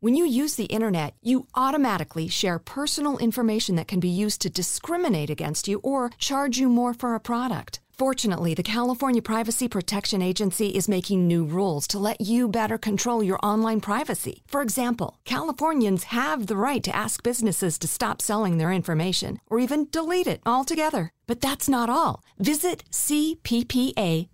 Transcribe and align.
When 0.00 0.14
you 0.14 0.24
use 0.24 0.54
the 0.54 0.66
internet, 0.66 1.16
you 1.22 1.48
automatically 1.56 2.28
share 2.28 2.60
personal 2.60 3.18
information 3.18 3.74
that 3.76 3.88
can 3.88 3.98
be 3.98 4.08
used 4.08 4.40
to 4.42 4.48
discriminate 4.48 5.28
against 5.28 5.66
you 5.66 5.80
or 5.82 6.10
charge 6.18 6.56
you 6.56 6.68
more 6.68 6.94
for 6.94 7.16
a 7.16 7.20
product. 7.20 7.80
Fortunately, 7.90 8.54
the 8.54 8.62
California 8.62 9.20
Privacy 9.20 9.66
Protection 9.66 10.22
Agency 10.22 10.68
is 10.68 10.88
making 10.88 11.26
new 11.26 11.44
rules 11.44 11.88
to 11.88 11.98
let 11.98 12.20
you 12.20 12.46
better 12.46 12.78
control 12.78 13.24
your 13.24 13.40
online 13.42 13.80
privacy. 13.80 14.44
For 14.46 14.62
example, 14.62 15.18
Californians 15.24 16.04
have 16.04 16.46
the 16.46 16.56
right 16.56 16.84
to 16.84 16.94
ask 16.94 17.24
businesses 17.24 17.76
to 17.80 17.88
stop 17.88 18.22
selling 18.22 18.58
their 18.58 18.70
information 18.70 19.40
or 19.48 19.58
even 19.58 19.88
delete 19.90 20.28
it 20.28 20.40
altogether. 20.46 21.10
But 21.26 21.40
that's 21.40 21.68
not 21.68 21.90
all. 21.90 22.22
Visit 22.38 22.84
cppa.ca.gov 22.92 24.28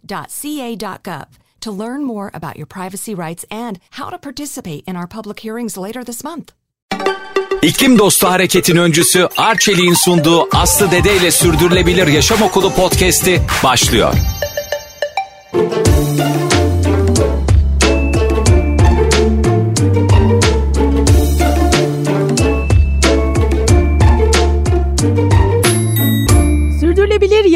to 1.64 1.72
learn 1.72 2.04
more 2.04 2.30
about 2.34 2.56
your 2.56 2.66
privacy 2.66 3.14
rights 3.14 3.44
and 3.50 3.78
how 3.90 4.10
to 4.10 4.18
participate 4.18 4.84
in 4.86 4.96
our 4.96 5.06
public 5.06 5.40
hearings 5.40 5.76
later 5.76 6.04
this 6.04 6.24
month. 6.24 6.52
İklim 7.62 7.98
Dostu 7.98 8.26
Hareket'in 8.26 8.76
öncüsü 8.76 9.28
Arçelik'in 9.36 9.94
sunduğu 9.94 10.48
Aslı 10.56 10.90
Dede 10.90 11.16
ile 11.16 11.30
Sürdürülebilir 11.30 12.06
Yaşam 12.06 12.42
Okulu 12.42 12.72
podcast'i 12.72 13.42
başlıyor. 13.64 14.14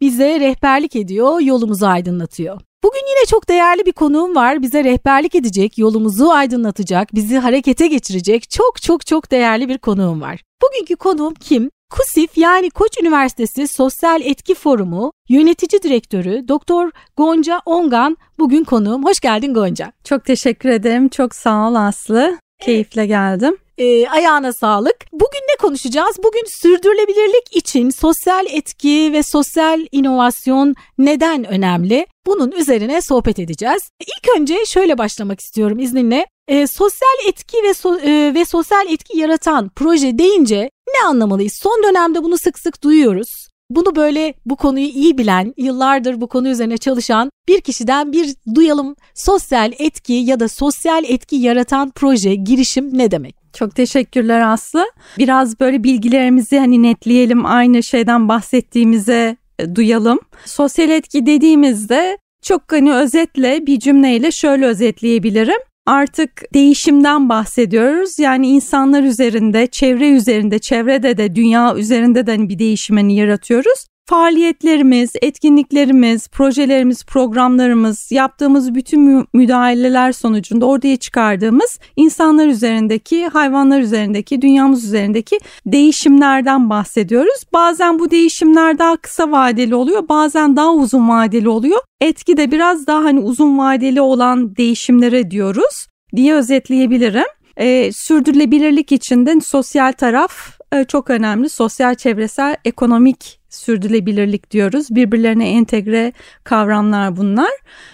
bize 0.00 0.40
rehberlik 0.40 0.96
ediyor, 0.96 1.40
yolumuzu 1.40 1.86
aydınlatıyor. 1.86 2.60
Bugün 2.84 3.06
yine 3.08 3.26
çok 3.26 3.48
değerli 3.48 3.86
bir 3.86 3.92
konuğum 3.92 4.34
var. 4.34 4.62
Bize 4.62 4.84
rehberlik 4.84 5.34
edecek, 5.34 5.78
yolumuzu 5.78 6.28
aydınlatacak, 6.28 7.14
bizi 7.14 7.38
harekete 7.38 7.86
geçirecek 7.86 8.50
çok 8.50 8.82
çok 8.82 9.06
çok 9.06 9.30
değerli 9.30 9.68
bir 9.68 9.78
konuğum 9.78 10.20
var. 10.20 10.42
Bugünkü 10.62 10.96
konuğum 10.96 11.34
kim? 11.34 11.70
KUSİF 11.90 12.38
yani 12.38 12.70
Koç 12.70 12.98
Üniversitesi 13.02 13.68
Sosyal 13.68 14.20
Etki 14.22 14.54
Forumu 14.54 15.12
Yönetici 15.28 15.82
Direktörü 15.82 16.48
Doktor 16.48 16.90
Gonca 17.16 17.60
Ongan 17.66 18.16
bugün 18.38 18.64
konuğum. 18.64 19.04
Hoş 19.04 19.20
geldin 19.20 19.54
Gonca. 19.54 19.92
Çok 20.04 20.24
teşekkür 20.24 20.68
ederim. 20.68 21.08
Çok 21.08 21.34
sağ 21.34 21.68
ol 21.68 21.74
Aslı. 21.74 22.38
Keyifle 22.60 23.06
geldim. 23.06 23.56
E, 23.78 24.08
ayağına 24.08 24.52
sağlık. 24.52 24.96
Bugün 25.12 25.40
ne 25.52 25.56
konuşacağız? 25.60 26.16
Bugün 26.18 26.44
sürdürülebilirlik 26.62 27.56
için 27.56 27.90
sosyal 27.90 28.46
etki 28.46 29.10
ve 29.12 29.22
sosyal 29.22 29.86
inovasyon 29.92 30.74
neden 30.98 31.44
önemli? 31.44 32.06
Bunun 32.26 32.52
üzerine 32.52 33.02
sohbet 33.02 33.38
edeceğiz. 33.38 33.82
İlk 34.00 34.38
önce 34.38 34.64
şöyle 34.66 34.98
başlamak 34.98 35.40
istiyorum 35.40 35.78
izninle. 35.78 36.26
E, 36.48 36.66
sosyal 36.66 37.28
etki 37.28 37.56
ve 37.62 37.74
so, 37.74 37.96
e, 37.98 38.34
ve 38.34 38.44
sosyal 38.44 38.86
etki 38.92 39.18
yaratan 39.18 39.70
proje 39.76 40.18
deyince 40.18 40.70
ne 40.88 41.06
anlamalıyız? 41.06 41.58
Son 41.62 41.82
dönemde 41.82 42.22
bunu 42.22 42.38
sık 42.38 42.58
sık 42.58 42.82
duyuyoruz. 42.82 43.45
Bunu 43.70 43.96
böyle 43.96 44.34
bu 44.46 44.56
konuyu 44.56 44.86
iyi 44.86 45.18
bilen, 45.18 45.54
yıllardır 45.56 46.20
bu 46.20 46.26
konu 46.26 46.48
üzerine 46.48 46.78
çalışan 46.78 47.30
bir 47.48 47.60
kişiden 47.60 48.12
bir 48.12 48.34
duyalım. 48.54 48.96
Sosyal 49.14 49.72
etki 49.78 50.12
ya 50.12 50.40
da 50.40 50.48
sosyal 50.48 51.04
etki 51.04 51.36
yaratan 51.36 51.92
proje, 51.94 52.34
girişim 52.34 52.98
ne 52.98 53.10
demek? 53.10 53.36
Çok 53.52 53.74
teşekkürler 53.74 54.40
Aslı. 54.40 54.86
Biraz 55.18 55.60
böyle 55.60 55.84
bilgilerimizi 55.84 56.58
hani 56.58 56.82
netleyelim, 56.82 57.46
aynı 57.46 57.82
şeyden 57.82 58.28
bahsettiğimize 58.28 59.36
e, 59.58 59.74
duyalım. 59.74 60.18
Sosyal 60.44 60.90
etki 60.90 61.26
dediğimizde 61.26 62.18
çok 62.42 62.72
hani 62.72 62.94
özetle 62.94 63.66
bir 63.66 63.78
cümleyle 63.78 64.30
şöyle 64.30 64.66
özetleyebilirim. 64.66 65.60
Artık 65.86 66.54
değişimden 66.54 67.28
bahsediyoruz. 67.28 68.18
Yani 68.18 68.48
insanlar 68.48 69.02
üzerinde, 69.02 69.66
çevre 69.66 70.10
üzerinde, 70.10 70.58
çevrede 70.58 71.16
de 71.16 71.34
dünya 71.34 71.76
üzerinde 71.76 72.26
de 72.26 72.30
hani 72.30 72.48
bir 72.48 72.58
değişimini 72.58 73.16
yaratıyoruz 73.16 73.86
faaliyetlerimiz, 74.06 75.12
etkinliklerimiz, 75.22 76.28
projelerimiz, 76.28 77.04
programlarımız, 77.04 78.12
yaptığımız 78.12 78.74
bütün 78.74 79.26
müdahaleler 79.34 80.12
sonucunda 80.12 80.66
ortaya 80.66 80.96
çıkardığımız 80.96 81.78
insanlar 81.96 82.46
üzerindeki, 82.46 83.26
hayvanlar 83.26 83.80
üzerindeki, 83.80 84.42
dünyamız 84.42 84.84
üzerindeki 84.84 85.38
değişimlerden 85.66 86.70
bahsediyoruz. 86.70 87.44
Bazen 87.52 87.98
bu 87.98 88.10
değişimler 88.10 88.78
daha 88.78 88.96
kısa 88.96 89.30
vadeli 89.30 89.74
oluyor, 89.74 90.08
bazen 90.08 90.56
daha 90.56 90.74
uzun 90.74 91.08
vadeli 91.08 91.48
oluyor. 91.48 91.80
Etki 92.00 92.36
de 92.36 92.50
biraz 92.50 92.86
daha 92.86 93.04
hani 93.04 93.20
uzun 93.20 93.58
vadeli 93.58 94.00
olan 94.00 94.56
değişimlere 94.56 95.30
diyoruz 95.30 95.86
diye 96.16 96.34
özetleyebilirim. 96.34 97.24
Ee, 97.56 97.90
sürdürülebilirlik 97.92 98.92
için 98.92 99.26
de 99.26 99.40
sosyal 99.40 99.92
taraf 99.92 100.32
e, 100.72 100.84
çok 100.84 101.10
önemli. 101.10 101.48
Sosyal, 101.48 101.94
çevresel, 101.94 102.56
ekonomik 102.64 103.40
sürdürülebilirlik 103.56 104.50
diyoruz. 104.50 104.86
Birbirlerine 104.90 105.50
entegre 105.50 106.12
kavramlar 106.44 107.16
bunlar. 107.16 107.50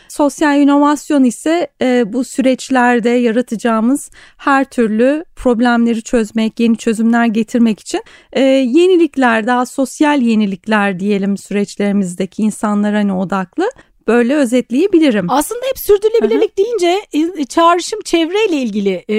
Sosyal 0.09 0.61
inovasyon 0.61 1.25
ise 1.25 1.69
e, 1.83 2.13
bu 2.13 2.25
süreçlerde 2.25 3.09
yaratacağımız 3.09 4.11
her 4.37 4.65
türlü 4.65 5.25
problemleri 5.37 6.03
çözmek, 6.03 6.61
yeni 6.61 6.77
çözümler 6.77 7.27
getirmek 7.27 7.81
için 7.81 8.03
e, 8.33 8.41
yenilikler, 8.41 9.47
daha 9.47 9.67
sosyal 9.67 10.23
yenilikler 10.23 11.01
diyelim 11.01 11.37
süreçlerimizdeki 11.37 12.43
insanlara 12.43 12.99
hani 12.99 13.13
odaklı 13.13 13.65
böyle 14.09 14.37
özetleyebilirim. 14.37 15.27
Aslında 15.31 15.61
hep 15.67 15.79
sürdürülebilirlik 15.79 16.59
Hı-hı. 16.59 16.67
deyince 16.67 17.01
e, 17.39 17.45
çağrışım 17.45 18.01
çevreyle 18.05 18.57
ilgili 18.57 19.05
e, 19.11 19.15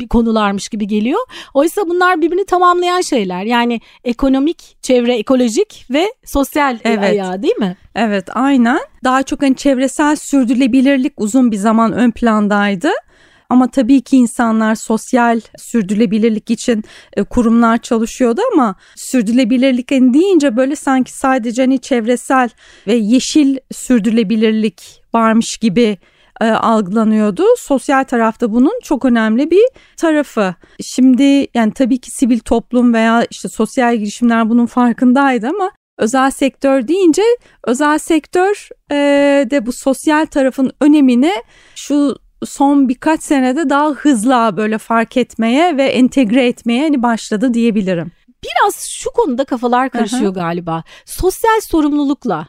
bir 0.00 0.08
konularmış 0.08 0.68
gibi 0.68 0.86
geliyor. 0.86 1.20
Oysa 1.54 1.88
bunlar 1.88 2.22
birbirini 2.22 2.46
tamamlayan 2.46 3.00
şeyler. 3.00 3.44
Yani 3.44 3.80
ekonomik, 4.04 4.76
çevre, 4.82 5.18
ekolojik 5.18 5.86
ve 5.90 6.12
sosyal 6.24 6.78
evet. 6.84 6.98
ayağı 6.98 7.42
değil 7.42 7.56
mi? 7.56 7.76
Evet 7.94 8.24
aynen. 8.34 8.80
Daha 9.04 9.22
çok 9.22 9.42
hani 9.42 9.56
çevresel 9.56 10.16
sürdürülebilirlik 10.16 11.12
uzun 11.16 11.52
bir 11.52 11.56
zaman 11.56 11.92
ön 11.92 12.10
plandaydı. 12.10 12.90
Ama 13.50 13.70
tabii 13.70 14.00
ki 14.00 14.16
insanlar 14.16 14.74
sosyal 14.74 15.40
sürdürülebilirlik 15.58 16.50
için 16.50 16.84
e, 17.16 17.24
kurumlar 17.24 17.78
çalışıyordu 17.78 18.40
ama 18.52 18.74
sürdürülebilirlik 18.96 19.90
hani 19.90 20.14
deyince 20.14 20.56
böyle 20.56 20.76
sanki 20.76 21.12
sadece 21.12 21.62
hani 21.62 21.78
çevresel 21.78 22.50
ve 22.86 22.94
yeşil 22.94 23.56
sürdürülebilirlik 23.72 25.02
varmış 25.14 25.56
gibi 25.56 25.98
e, 26.40 26.44
algılanıyordu. 26.44 27.44
Sosyal 27.58 28.04
tarafta 28.04 28.52
bunun 28.52 28.80
çok 28.82 29.04
önemli 29.04 29.50
bir 29.50 29.64
tarafı. 29.96 30.54
Şimdi 30.82 31.46
yani 31.54 31.72
tabii 31.72 31.98
ki 31.98 32.10
sivil 32.10 32.38
toplum 32.38 32.94
veya 32.94 33.26
işte 33.30 33.48
sosyal 33.48 33.96
girişimler 33.96 34.50
bunun 34.50 34.66
farkındaydı 34.66 35.48
ama 35.48 35.70
özel 35.98 36.30
sektör 36.30 36.88
deyince 36.88 37.22
özel 37.64 37.98
sektör 37.98 38.68
e, 38.90 38.96
de 39.50 39.66
bu 39.66 39.72
sosyal 39.72 40.26
tarafın 40.26 40.72
önemini 40.80 41.32
şu 41.74 42.16
son 42.44 42.88
birkaç 42.88 43.22
senede 43.22 43.70
daha 43.70 43.90
hızlı 43.90 44.56
böyle 44.56 44.78
fark 44.78 45.16
etmeye 45.16 45.76
ve 45.76 45.84
entegre 45.84 46.46
etmeye 46.46 46.82
hani 46.82 47.02
başladı 47.02 47.54
diyebilirim. 47.54 48.12
Biraz 48.44 48.76
şu 48.88 49.10
konuda 49.10 49.44
kafalar 49.44 49.90
karışıyor 49.90 50.22
Hı-hı. 50.22 50.32
galiba. 50.32 50.82
Sosyal 51.04 51.60
sorumlulukla 51.60 52.48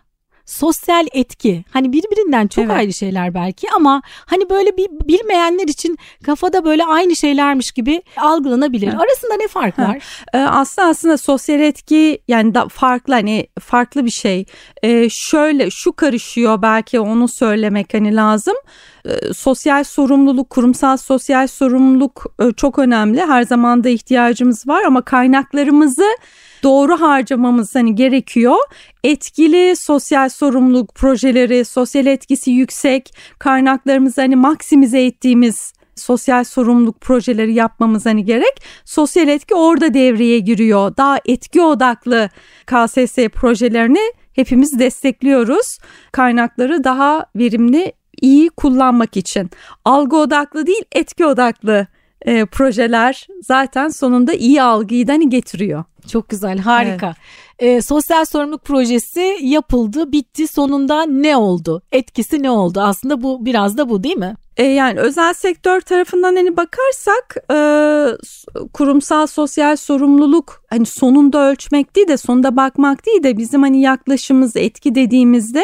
sosyal 0.50 1.08
etki 1.12 1.66
hani 1.72 1.94
birbirinden 1.94 2.48
çok 2.48 2.66
evet. 2.66 2.76
ayrı 2.76 2.94
şeyler 2.94 3.34
belki 3.34 3.68
ama 3.76 4.02
hani 4.26 4.50
böyle 4.50 4.78
bir 4.78 4.88
bilmeyenler 4.90 5.68
için 5.68 5.98
kafada 6.26 6.66
böyle 6.66 6.86
aynı 6.86 7.16
şeylermiş 7.16 7.72
gibi 7.72 8.02
algılanabilir. 8.18 8.88
Evet. 8.88 9.02
Arasında 9.02 9.34
ne 9.36 9.48
fark 9.48 9.80
var? 9.80 10.04
Ee, 10.34 10.38
aslında 10.38 10.88
aslında 10.88 11.18
sosyal 11.18 11.60
etki 11.60 12.20
yani 12.28 12.54
da 12.54 12.68
farklı 12.68 13.14
hani 13.14 13.48
farklı 13.60 14.06
bir 14.06 14.12
şey. 14.12 14.46
Ee, 14.84 15.08
şöyle 15.10 15.70
şu 15.72 15.92
karışıyor 15.92 16.62
belki 16.62 17.00
onu 17.00 17.28
söylemek 17.28 17.94
hani 17.94 18.16
lazım. 18.16 18.56
Ee, 19.06 19.34
sosyal 19.34 19.84
sorumluluk, 19.84 20.50
kurumsal 20.50 20.98
sosyal 20.98 21.48
sorumluluk 21.48 22.26
e, 22.40 22.52
çok 22.52 22.80
önemli. 22.80 23.22
Her 23.22 23.44
zaman 23.44 23.84
da 23.84 23.90
ihtiyacımız 23.90 24.68
var 24.68 24.84
ama 24.84 25.02
kaynaklarımızı 25.02 26.06
doğru 26.64 27.02
harcamamız 27.02 27.76
hani 27.76 27.96
gerekiyor. 27.96 28.58
Etkili 29.04 29.76
sosyal 29.76 30.30
sorumluluk 30.30 30.96
projeleri, 30.96 31.66
sosyal 31.66 32.06
etkisi 32.06 32.52
yüksek, 32.52 33.14
kaynaklarımızı 33.40 34.22
hani 34.22 34.36
maksimize 34.36 35.06
ettiğimiz 35.06 35.74
sosyal 35.96 36.44
sorumluluk 36.44 37.02
projeleri 37.02 37.54
yapmamız 37.54 38.06
hani 38.06 38.26
gerek. 38.26 38.62
Sosyal 38.86 39.28
etki 39.28 39.56
orada 39.56 39.94
devreye 39.94 40.40
giriyor. 40.40 40.98
Daha 40.98 41.20
etki 41.26 41.62
odaklı 41.62 42.30
KSS 42.66 43.16
projelerini 43.34 44.14
hepimiz 44.34 44.80
destekliyoruz. 44.80 45.78
Kaynakları 46.12 46.84
daha 46.84 47.26
verimli, 47.36 47.94
iyi 48.22 48.50
kullanmak 48.50 49.18
için. 49.18 49.50
Algı 49.86 50.18
odaklı 50.18 50.68
değil, 50.68 50.84
etki 50.92 51.26
odaklı 51.26 51.88
e, 52.22 52.46
projeler 52.46 53.28
zaten 53.42 53.90
sonunda 53.90 54.34
iyi 54.34 54.62
algıyı 54.62 55.08
da 55.08 55.14
hani 55.14 55.30
getiriyor. 55.30 55.84
Çok 56.12 56.30
güzel, 56.30 56.58
harika. 56.58 57.16
Evet. 57.60 57.78
E, 57.78 57.82
sosyal 57.82 58.26
sorumluluk 58.26 58.64
projesi 58.64 59.38
yapıldı, 59.42 60.12
bitti. 60.12 60.48
Sonunda 60.48 61.06
ne 61.06 61.38
oldu? 61.38 61.82
Etkisi 61.92 62.44
ne 62.44 62.52
oldu? 62.52 62.82
Aslında 62.82 63.22
bu 63.22 63.46
biraz 63.46 63.78
da 63.78 63.90
bu 63.90 64.04
değil 64.04 64.18
mi? 64.18 64.36
E, 64.58 64.64
yani 64.64 65.00
özel 65.00 65.34
sektör 65.34 65.82
tarafından 65.82 66.36
hani 66.36 66.58
bakarsak 66.58 67.36
e, 67.52 67.58
kurumsal 68.74 69.28
sosyal 69.28 69.76
sorumluluk 69.76 70.64
hani 70.70 70.86
sonunda 70.86 71.50
ölçmek 71.50 71.96
değil 71.96 72.08
de 72.08 72.18
sonunda 72.18 72.56
bakmak 72.56 73.06
değil 73.06 73.24
de 73.24 73.38
bizim 73.38 73.62
hani 73.62 73.82
yaklaşımımız 73.82 74.56
etki 74.56 74.96
dediğimizde 74.96 75.64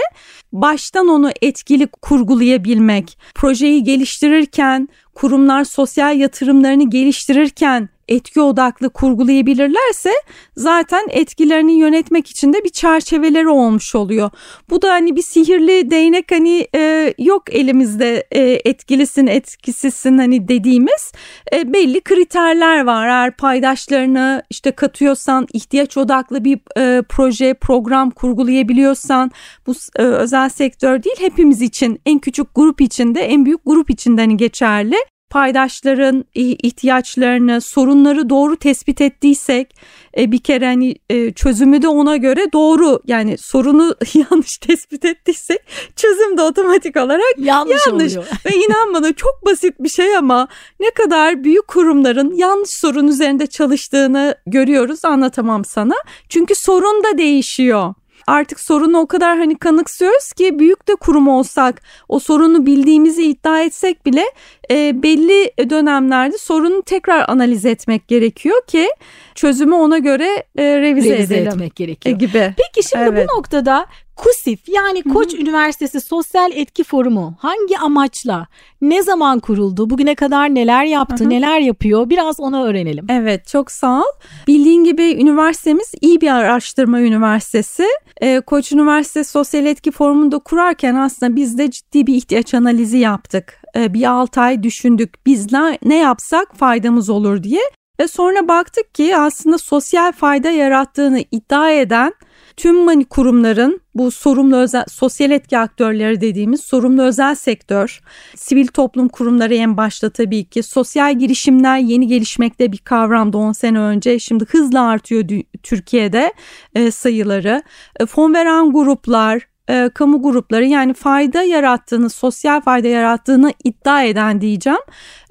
baştan 0.53 1.07
onu 1.07 1.31
etkili 1.41 1.87
kurgulayabilmek, 1.87 3.17
projeyi 3.35 3.83
geliştirirken 3.83 4.89
kurumlar 5.15 5.63
sosyal 5.63 6.17
yatırımlarını 6.17 6.89
geliştirirken 6.89 7.89
etki 8.07 8.41
odaklı 8.41 8.89
kurgulayabilirlerse 8.89 10.11
zaten 10.55 11.07
etkilerini 11.09 11.73
yönetmek 11.79 12.27
için 12.27 12.53
de 12.53 12.63
bir 12.63 12.69
çerçeveleri 12.69 13.49
olmuş 13.49 13.95
oluyor. 13.95 14.29
Bu 14.69 14.81
da 14.81 14.91
hani 14.91 15.15
bir 15.15 15.21
sihirli 15.21 15.91
değnek 15.91 16.31
hani 16.31 16.67
e, 16.75 17.13
yok 17.17 17.53
elimizde 17.53 18.27
e, 18.31 18.41
etkilisin 18.65 19.27
etkisizsin 19.27 20.17
hani 20.17 20.47
dediğimiz 20.47 21.11
e, 21.53 21.73
belli 21.73 22.01
kriterler 22.01 22.85
var. 22.85 23.07
Eğer 23.07 23.37
paydaşlarını 23.37 24.43
işte 24.49 24.71
katıyorsan 24.71 25.47
ihtiyaç 25.53 25.97
odaklı 25.97 26.43
bir 26.43 26.59
e, 26.77 27.01
proje 27.09 27.53
program 27.53 28.11
kurgulayabiliyorsan 28.11 29.31
bu 29.67 29.73
e, 29.95 30.01
özel 30.03 30.49
sektör 30.49 31.03
değil 31.03 31.15
hepimiz 31.19 31.61
için 31.61 32.01
en 32.05 32.19
küçük 32.19 32.55
grup 32.55 32.81
içinde 32.81 33.21
en 33.21 33.45
büyük 33.45 33.65
grup 33.65 33.89
içinde 33.89 34.21
hani 34.21 34.37
geçerli 34.37 34.95
paydaşların 35.29 36.25
ihtiyaçlarını, 36.35 37.61
sorunları 37.61 38.29
doğru 38.29 38.55
tespit 38.55 39.01
ettiysek 39.01 39.75
e, 40.17 40.31
bir 40.31 40.39
kere 40.39 40.65
hani 40.65 40.95
e, 41.09 41.33
çözümü 41.33 41.81
de 41.81 41.87
ona 41.87 42.17
göre 42.17 42.51
doğru 42.53 42.99
yani 43.07 43.37
sorunu 43.37 43.95
yanlış 44.13 44.57
tespit 44.57 45.05
ettiysek 45.05 45.59
çözüm 45.95 46.37
de 46.37 46.41
otomatik 46.41 46.97
olarak 46.97 47.33
yanlış, 47.37 47.87
yanlış. 47.87 48.17
oluyor. 48.17 48.25
Ve 48.45 48.55
inan 48.55 48.93
bana 48.93 49.13
çok 49.13 49.45
basit 49.45 49.73
bir 49.79 49.89
şey 49.89 50.17
ama 50.17 50.47
ne 50.79 50.89
kadar 50.89 51.43
büyük 51.43 51.67
kurumların 51.67 52.35
yanlış 52.35 52.69
sorun 52.69 53.07
üzerinde 53.07 53.47
çalıştığını 53.47 54.35
görüyoruz 54.47 55.05
anlatamam 55.05 55.65
sana. 55.65 55.95
Çünkü 56.29 56.53
sorun 56.55 57.03
da 57.03 57.17
değişiyor 57.17 57.93
artık 58.27 58.59
sorunu 58.59 58.97
o 58.99 59.07
kadar 59.07 59.37
hani 59.37 59.57
kanıksıyoruz 59.57 60.33
ki 60.33 60.59
büyük 60.59 60.87
de 60.87 60.95
kurum 60.95 61.27
olsak 61.27 61.81
o 62.09 62.19
sorunu 62.19 62.65
bildiğimizi 62.65 63.23
iddia 63.23 63.61
etsek 63.61 64.05
bile 64.05 64.23
e, 64.71 65.03
belli 65.03 65.69
dönemlerde 65.69 66.37
sorunu 66.37 66.81
tekrar 66.81 67.29
analiz 67.29 67.65
etmek 67.65 68.07
gerekiyor 68.07 68.65
ki 68.67 68.89
çözümü 69.35 69.75
ona 69.75 69.97
göre 69.97 70.43
e, 70.57 70.63
revize, 70.63 71.09
revize 71.09 71.35
edelim. 71.35 71.47
etmek 71.47 71.75
gerekiyor. 71.75 72.15
E, 72.15 72.17
gibi. 72.17 72.53
Peki 72.57 72.89
şimdi 72.89 73.03
evet. 73.03 73.29
bu 73.29 73.37
noktada 73.37 73.85
KUSİF 74.15 74.69
yani 74.69 75.03
Koç 75.03 75.33
Hı-hı. 75.33 75.41
Üniversitesi 75.41 76.01
Sosyal 76.01 76.51
Etki 76.51 76.83
Forumu 76.83 77.35
hangi 77.39 77.77
amaçla, 77.77 78.47
ne 78.81 79.03
zaman 79.03 79.39
kuruldu, 79.39 79.89
bugüne 79.89 80.15
kadar 80.15 80.55
neler 80.55 80.85
yaptı, 80.85 81.23
Hı-hı. 81.23 81.29
neler 81.29 81.59
yapıyor 81.59 82.09
biraz 82.09 82.39
onu 82.39 82.65
öğrenelim. 82.65 83.05
Evet 83.09 83.47
çok 83.47 83.71
sağ 83.71 83.99
ol. 83.99 84.19
Bildiğin 84.47 84.83
gibi 84.83 85.03
üniversitemiz 85.03 85.91
iyi 86.01 86.21
bir 86.21 86.27
araştırma 86.29 87.01
üniversitesi. 87.01 87.87
Ee, 88.21 88.39
Koç 88.39 88.71
Üniversitesi 88.71 89.31
Sosyal 89.31 89.65
Etki 89.65 89.91
Forumu'nu 89.91 90.31
da 90.31 90.39
kurarken 90.39 90.95
aslında 90.95 91.35
biz 91.35 91.57
de 91.57 91.71
ciddi 91.71 92.07
bir 92.07 92.15
ihtiyaç 92.15 92.53
analizi 92.53 92.97
yaptık. 92.97 93.61
Ee, 93.75 93.93
bir 93.93 94.03
6 94.03 94.41
ay 94.41 94.63
düşündük 94.63 95.25
biz 95.25 95.51
ne, 95.51 95.77
ne 95.83 95.97
yapsak 95.97 96.55
faydamız 96.57 97.09
olur 97.09 97.43
diye. 97.43 97.61
Ve 97.99 98.07
sonra 98.07 98.47
baktık 98.47 98.95
ki 98.95 99.17
aslında 99.17 99.57
sosyal 99.57 100.11
fayda 100.11 100.49
yarattığını 100.49 101.23
iddia 101.31 101.71
eden 101.71 102.13
tüm 102.57 103.03
kurumların 103.03 103.81
bu 103.95 104.11
sorumlu 104.11 104.57
özel 104.57 104.85
sosyal 104.87 105.31
etki 105.31 105.57
aktörleri 105.57 106.21
dediğimiz 106.21 106.61
sorumlu 106.61 107.01
özel 107.01 107.35
sektör, 107.35 108.01
sivil 108.35 108.67
toplum 108.67 109.09
kurumları 109.09 109.55
en 109.55 109.77
başta 109.77 110.09
tabii 110.09 110.45
ki 110.45 110.63
sosyal 110.63 111.19
girişimler 111.19 111.77
yeni 111.77 112.07
gelişmekte 112.07 112.71
bir 112.71 112.77
kavramdı 112.77 113.37
10 113.37 113.51
sene 113.51 113.79
önce. 113.79 114.19
Şimdi 114.19 114.45
hızla 114.45 114.87
artıyor 114.87 115.29
Türkiye'de 115.63 116.33
e, 116.75 116.91
sayıları. 116.91 117.63
E, 117.99 118.05
fon 118.05 118.33
veren 118.33 118.71
gruplar, 118.71 119.47
e, 119.69 119.89
kamu 119.93 120.21
grupları 120.21 120.65
yani 120.65 120.93
fayda 120.93 121.43
yarattığını, 121.43 122.09
sosyal 122.09 122.61
fayda 122.61 122.87
yarattığını 122.87 123.53
iddia 123.63 124.03
eden 124.03 124.41
diyeceğim. 124.41 124.79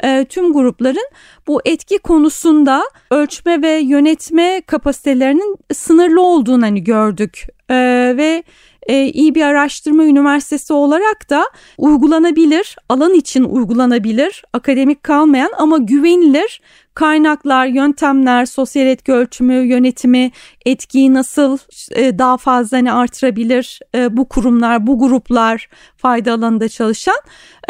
E, 0.02 0.24
tüm 0.28 0.52
grupların 0.52 1.08
bu 1.46 1.60
etki 1.64 1.98
konusunda 1.98 2.82
ölçme 3.10 3.62
ve 3.62 3.70
yönetme 3.70 4.62
kapasitelerinin 4.66 5.56
sınırlı 5.72 6.22
olduğunu 6.22 6.62
hani 6.62 6.84
gördük 6.84 7.46
e, 7.70 7.74
ve 8.16 8.42
e, 8.86 9.04
iyi 9.04 9.34
bir 9.34 9.42
araştırma 9.42 10.04
üniversitesi 10.04 10.72
olarak 10.72 11.30
da 11.30 11.44
uygulanabilir, 11.78 12.76
alan 12.88 13.14
için 13.14 13.44
uygulanabilir, 13.44 14.44
akademik 14.52 15.02
kalmayan 15.02 15.50
ama 15.58 15.78
güvenilir 15.78 16.60
kaynaklar, 16.94 17.66
yöntemler, 17.66 18.46
sosyal 18.46 18.86
etki 18.86 19.12
ölçümü, 19.12 19.54
yönetimi, 19.54 20.30
etkiyi 20.66 21.14
nasıl 21.14 21.58
e, 21.90 22.18
daha 22.18 22.36
fazla 22.36 22.76
hani 22.76 22.92
artırabilir 22.92 23.80
e, 23.94 24.16
bu 24.16 24.28
kurumlar, 24.28 24.86
bu 24.86 24.98
gruplar 24.98 25.68
fayda 25.96 26.32
alanında 26.32 26.68
çalışan 26.68 27.18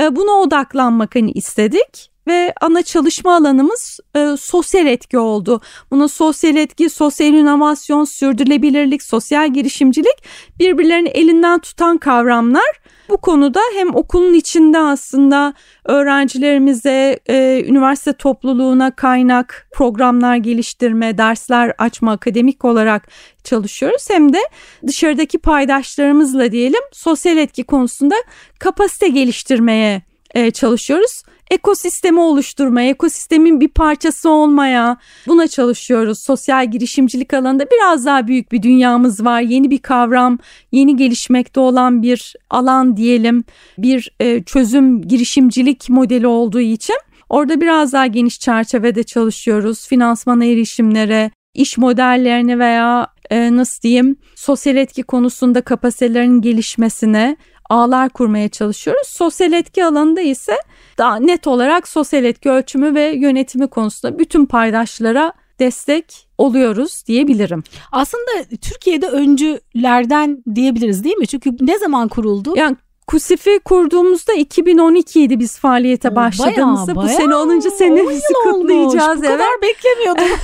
e, 0.00 0.16
buna 0.16 0.32
odaklanmak 0.32 1.14
hani 1.14 1.32
istedik 1.32 2.13
ve 2.26 2.52
ana 2.60 2.82
çalışma 2.82 3.36
alanımız 3.36 4.00
e, 4.16 4.36
sosyal 4.40 4.86
etki 4.86 5.18
oldu. 5.18 5.60
Buna 5.90 6.08
sosyal 6.08 6.56
etki, 6.56 6.90
sosyal 6.90 7.34
inovasyon, 7.34 8.04
sürdürülebilirlik, 8.04 9.02
sosyal 9.02 9.52
girişimcilik 9.52 10.24
birbirlerini 10.58 11.08
elinden 11.08 11.58
tutan 11.58 11.98
kavramlar. 11.98 12.84
Bu 13.08 13.16
konuda 13.16 13.60
hem 13.74 13.94
okulun 13.94 14.34
içinde 14.34 14.78
aslında 14.78 15.54
öğrencilerimize, 15.84 17.20
e, 17.26 17.64
üniversite 17.66 18.12
topluluğuna 18.12 18.90
kaynak, 18.96 19.68
programlar 19.72 20.36
geliştirme, 20.36 21.18
dersler 21.18 21.74
açma 21.78 22.12
akademik 22.12 22.64
olarak 22.64 23.08
çalışıyoruz. 23.44 24.10
Hem 24.10 24.32
de 24.32 24.38
dışarıdaki 24.86 25.38
paydaşlarımızla 25.38 26.52
diyelim 26.52 26.82
sosyal 26.92 27.36
etki 27.36 27.64
konusunda 27.64 28.14
kapasite 28.58 29.08
geliştirmeye 29.08 30.02
e, 30.34 30.50
çalışıyoruz 30.50 31.22
ekosistemi 31.54 32.20
oluşturmaya, 32.20 32.90
ekosistemin 32.90 33.60
bir 33.60 33.68
parçası 33.68 34.30
olmaya 34.30 34.96
buna 35.26 35.48
çalışıyoruz. 35.48 36.18
Sosyal 36.18 36.70
girişimcilik 36.70 37.34
alanında 37.34 37.66
biraz 37.70 38.06
daha 38.06 38.26
büyük 38.26 38.52
bir 38.52 38.62
dünyamız 38.62 39.24
var. 39.24 39.40
Yeni 39.40 39.70
bir 39.70 39.78
kavram, 39.78 40.38
yeni 40.72 40.96
gelişmekte 40.96 41.60
olan 41.60 42.02
bir 42.02 42.34
alan 42.50 42.96
diyelim. 42.96 43.44
Bir 43.78 44.12
e, 44.20 44.42
çözüm 44.42 45.02
girişimcilik 45.02 45.88
modeli 45.88 46.26
olduğu 46.26 46.60
için 46.60 46.96
orada 47.28 47.60
biraz 47.60 47.92
daha 47.92 48.06
geniş 48.06 48.40
çerçevede 48.40 49.02
çalışıyoruz. 49.02 49.88
Finansmana 49.88 50.44
erişimlere, 50.44 51.30
iş 51.54 51.78
modellerine 51.78 52.58
veya 52.58 53.08
e, 53.30 53.56
nasıl 53.56 53.82
diyeyim 53.82 54.16
sosyal 54.36 54.76
etki 54.76 55.02
konusunda 55.02 55.60
kapasitelerin 55.60 56.40
gelişmesine 56.40 57.36
ağlar 57.70 58.08
kurmaya 58.08 58.48
çalışıyoruz. 58.48 59.08
Sosyal 59.08 59.52
etki 59.52 59.84
alanında 59.84 60.20
ise 60.20 60.56
daha 60.98 61.16
net 61.16 61.46
olarak 61.46 61.88
sosyal 61.88 62.24
etki 62.24 62.50
ölçümü 62.50 62.94
ve 62.94 63.02
yönetimi 63.02 63.66
konusunda 63.66 64.18
bütün 64.18 64.46
paydaşlara 64.46 65.32
destek 65.58 66.28
oluyoruz 66.38 67.02
diyebilirim. 67.06 67.62
Aslında 67.92 68.56
Türkiye'de 68.60 69.08
öncülerden 69.08 70.44
diyebiliriz 70.54 71.04
değil 71.04 71.16
mi? 71.16 71.26
Çünkü 71.26 71.56
ne 71.60 71.78
zaman 71.78 72.08
kuruldu? 72.08 72.54
Yani 72.56 72.76
Kusif'i 73.06 73.58
kurduğumuzda 73.58 74.32
2012 74.32 75.22
idi 75.22 75.38
biz 75.38 75.58
faaliyete 75.58 76.16
başladığımızda. 76.16 76.96
Bayağı, 76.96 77.06
bayağı. 77.06 77.18
Bu 77.18 77.22
sene 77.22 77.36
10. 77.36 77.60
senemizi 77.60 78.34
kutlayacağız. 78.44 79.22
Bu 79.22 79.26
evet. 79.26 79.38
kadar 79.38 79.62
beklemiyordum. 79.62 80.24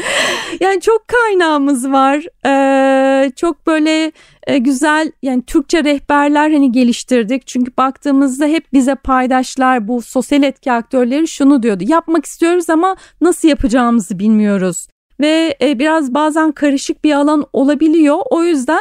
yani 0.60 0.80
çok 0.80 1.08
kaynağımız 1.08 1.92
var. 1.92 2.24
Ee, 2.46 3.32
çok 3.36 3.66
böyle 3.66 4.12
e, 4.46 4.58
güzel 4.58 5.12
yani 5.22 5.42
Türkçe 5.42 5.84
rehberler 5.84 6.50
hani 6.50 6.72
geliştirdik. 6.72 7.46
Çünkü 7.46 7.72
baktığımızda 7.76 8.46
hep 8.46 8.72
bize 8.72 8.94
paydaşlar 8.94 9.88
bu 9.88 10.02
sosyal 10.02 10.42
etki 10.42 10.72
aktörleri 10.72 11.28
şunu 11.28 11.62
diyordu. 11.62 11.84
Yapmak 11.86 12.24
istiyoruz 12.24 12.70
ama 12.70 12.96
nasıl 13.20 13.48
yapacağımızı 13.48 14.18
bilmiyoruz 14.18 14.86
ve 15.20 15.56
e, 15.62 15.78
biraz 15.78 16.14
bazen 16.14 16.52
karışık 16.52 17.04
bir 17.04 17.12
alan 17.12 17.46
olabiliyor. 17.52 18.18
O 18.30 18.42
yüzden 18.42 18.80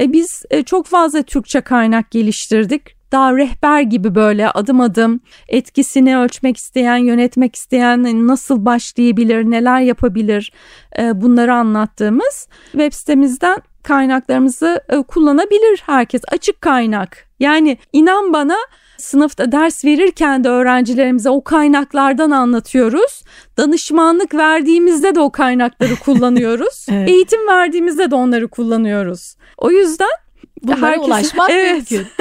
e, 0.00 0.12
biz 0.12 0.42
e, 0.50 0.62
çok 0.62 0.86
fazla 0.86 1.22
Türkçe 1.22 1.60
kaynak 1.60 2.10
geliştirdik. 2.10 2.98
daha 3.12 3.36
rehber 3.36 3.80
gibi 3.80 4.14
böyle 4.14 4.50
adım 4.50 4.80
adım 4.80 5.20
etkisini 5.48 6.18
ölçmek 6.18 6.56
isteyen, 6.56 6.96
yönetmek 6.96 7.56
isteyen 7.56 8.04
hani 8.04 8.26
nasıl 8.26 8.64
başlayabilir, 8.64 9.44
neler 9.44 9.80
yapabilir 9.80 10.52
e, 10.98 11.20
bunları 11.20 11.54
anlattığımız 11.54 12.48
web 12.72 12.92
sitemizden 12.92 13.62
kaynaklarımızı 13.82 14.80
e, 14.88 15.02
kullanabilir 15.02 15.82
herkes. 15.86 16.22
Açık 16.32 16.60
kaynak. 16.60 17.28
Yani 17.40 17.78
inan 17.92 18.32
bana 18.32 18.56
sınıfta 18.98 19.52
ders 19.52 19.84
verirken 19.84 20.44
de 20.44 20.48
öğrencilerimize 20.48 21.30
o 21.30 21.44
kaynaklardan 21.44 22.30
anlatıyoruz. 22.30 23.22
Danışmanlık 23.56 24.34
verdiğimizde 24.34 25.14
de 25.14 25.20
o 25.20 25.32
kaynakları 25.32 25.96
kullanıyoruz. 26.04 26.86
evet. 26.90 27.08
Eğitim 27.08 27.48
verdiğimizde 27.48 28.10
de 28.10 28.14
onları 28.14 28.48
kullanıyoruz. 28.48 29.36
O 29.58 29.70
yüzden 29.70 30.08
Bunlara 30.62 30.86
herkes... 30.86 31.06
ulaşmak 31.06 31.50
evet. 31.52 31.90
mümkün. 31.90 32.06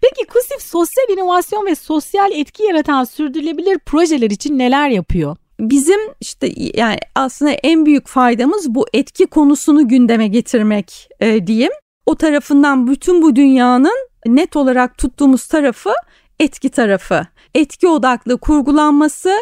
Peki 0.00 0.26
KUSİF 0.32 0.62
sosyal 0.62 1.08
inovasyon 1.10 1.66
ve 1.66 1.74
sosyal 1.74 2.32
etki 2.32 2.62
yaratan 2.62 3.04
sürdürülebilir 3.04 3.78
projeler 3.78 4.30
için 4.30 4.58
neler 4.58 4.88
yapıyor? 4.88 5.36
Bizim 5.60 6.00
işte 6.20 6.52
yani 6.56 6.98
aslında 7.14 7.50
en 7.50 7.86
büyük 7.86 8.06
faydamız 8.08 8.74
bu 8.74 8.86
etki 8.92 9.26
konusunu 9.26 9.88
gündeme 9.88 10.28
getirmek 10.28 11.08
e, 11.20 11.46
diyeyim. 11.46 11.72
O 12.06 12.14
tarafından 12.14 12.86
bütün 12.86 13.22
bu 13.22 13.36
dünyanın 13.36 14.08
net 14.26 14.56
olarak 14.56 14.98
tuttuğumuz 14.98 15.46
tarafı 15.46 15.90
etki 16.40 16.68
tarafı. 16.68 17.26
Etki 17.54 17.88
odaklı 17.88 18.38
kurgulanması 18.38 19.32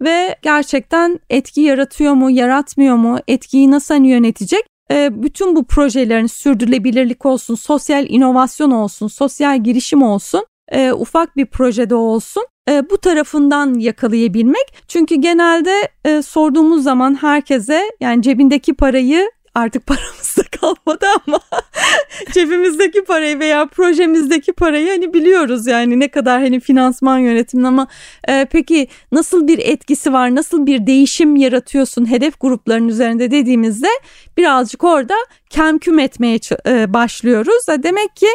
ve 0.00 0.36
gerçekten 0.42 1.20
etki 1.30 1.60
yaratıyor 1.60 2.12
mu, 2.12 2.30
yaratmıyor 2.30 2.96
mu, 2.96 3.18
etkiyi 3.28 3.70
nasıl 3.70 3.94
hani 3.94 4.08
yönetecek? 4.08 4.64
E, 4.90 5.22
bütün 5.22 5.56
bu 5.56 5.64
projelerin 5.64 6.26
sürdürülebilirlik 6.26 7.26
olsun, 7.26 7.54
sosyal 7.54 8.06
inovasyon 8.08 8.70
olsun, 8.70 9.08
sosyal 9.08 9.64
girişim 9.64 10.02
olsun, 10.02 10.46
e, 10.68 10.92
ufak 10.92 11.36
bir 11.36 11.46
projede 11.46 11.94
olsun 11.94 12.46
e, 12.70 12.90
bu 12.90 12.98
tarafından 12.98 13.74
yakalayabilmek. 13.74 14.74
Çünkü 14.88 15.14
genelde 15.14 15.88
sorduğumuz 16.22 16.82
zaman 16.82 17.14
herkese 17.14 17.82
yani 18.00 18.22
cebindeki 18.22 18.74
parayı 18.74 19.30
artık 19.58 19.86
paramız 19.86 20.36
da 20.38 20.42
kalmadı 20.60 21.06
ama 21.26 21.40
cebimizdeki 22.32 23.04
parayı 23.04 23.38
veya 23.38 23.66
projemizdeki 23.66 24.52
parayı 24.52 24.88
hani 24.88 25.14
biliyoruz 25.14 25.66
yani 25.66 26.00
ne 26.00 26.08
kadar 26.08 26.40
hani 26.40 26.60
finansman 26.60 27.18
yönetimin 27.18 27.64
ama 27.64 27.88
e, 28.28 28.46
peki 28.52 28.88
nasıl 29.12 29.48
bir 29.48 29.58
etkisi 29.58 30.12
var 30.12 30.34
nasıl 30.34 30.66
bir 30.66 30.86
değişim 30.86 31.36
yaratıyorsun 31.36 32.10
hedef 32.10 32.40
grupların 32.40 32.88
üzerinde 32.88 33.30
dediğimizde 33.30 33.88
birazcık 34.36 34.84
orada 34.84 35.14
kemküm 35.50 35.98
etmeye 35.98 36.38
e, 36.66 36.94
başlıyoruz. 36.94 37.68
E, 37.68 37.82
demek 37.82 38.16
ki 38.16 38.28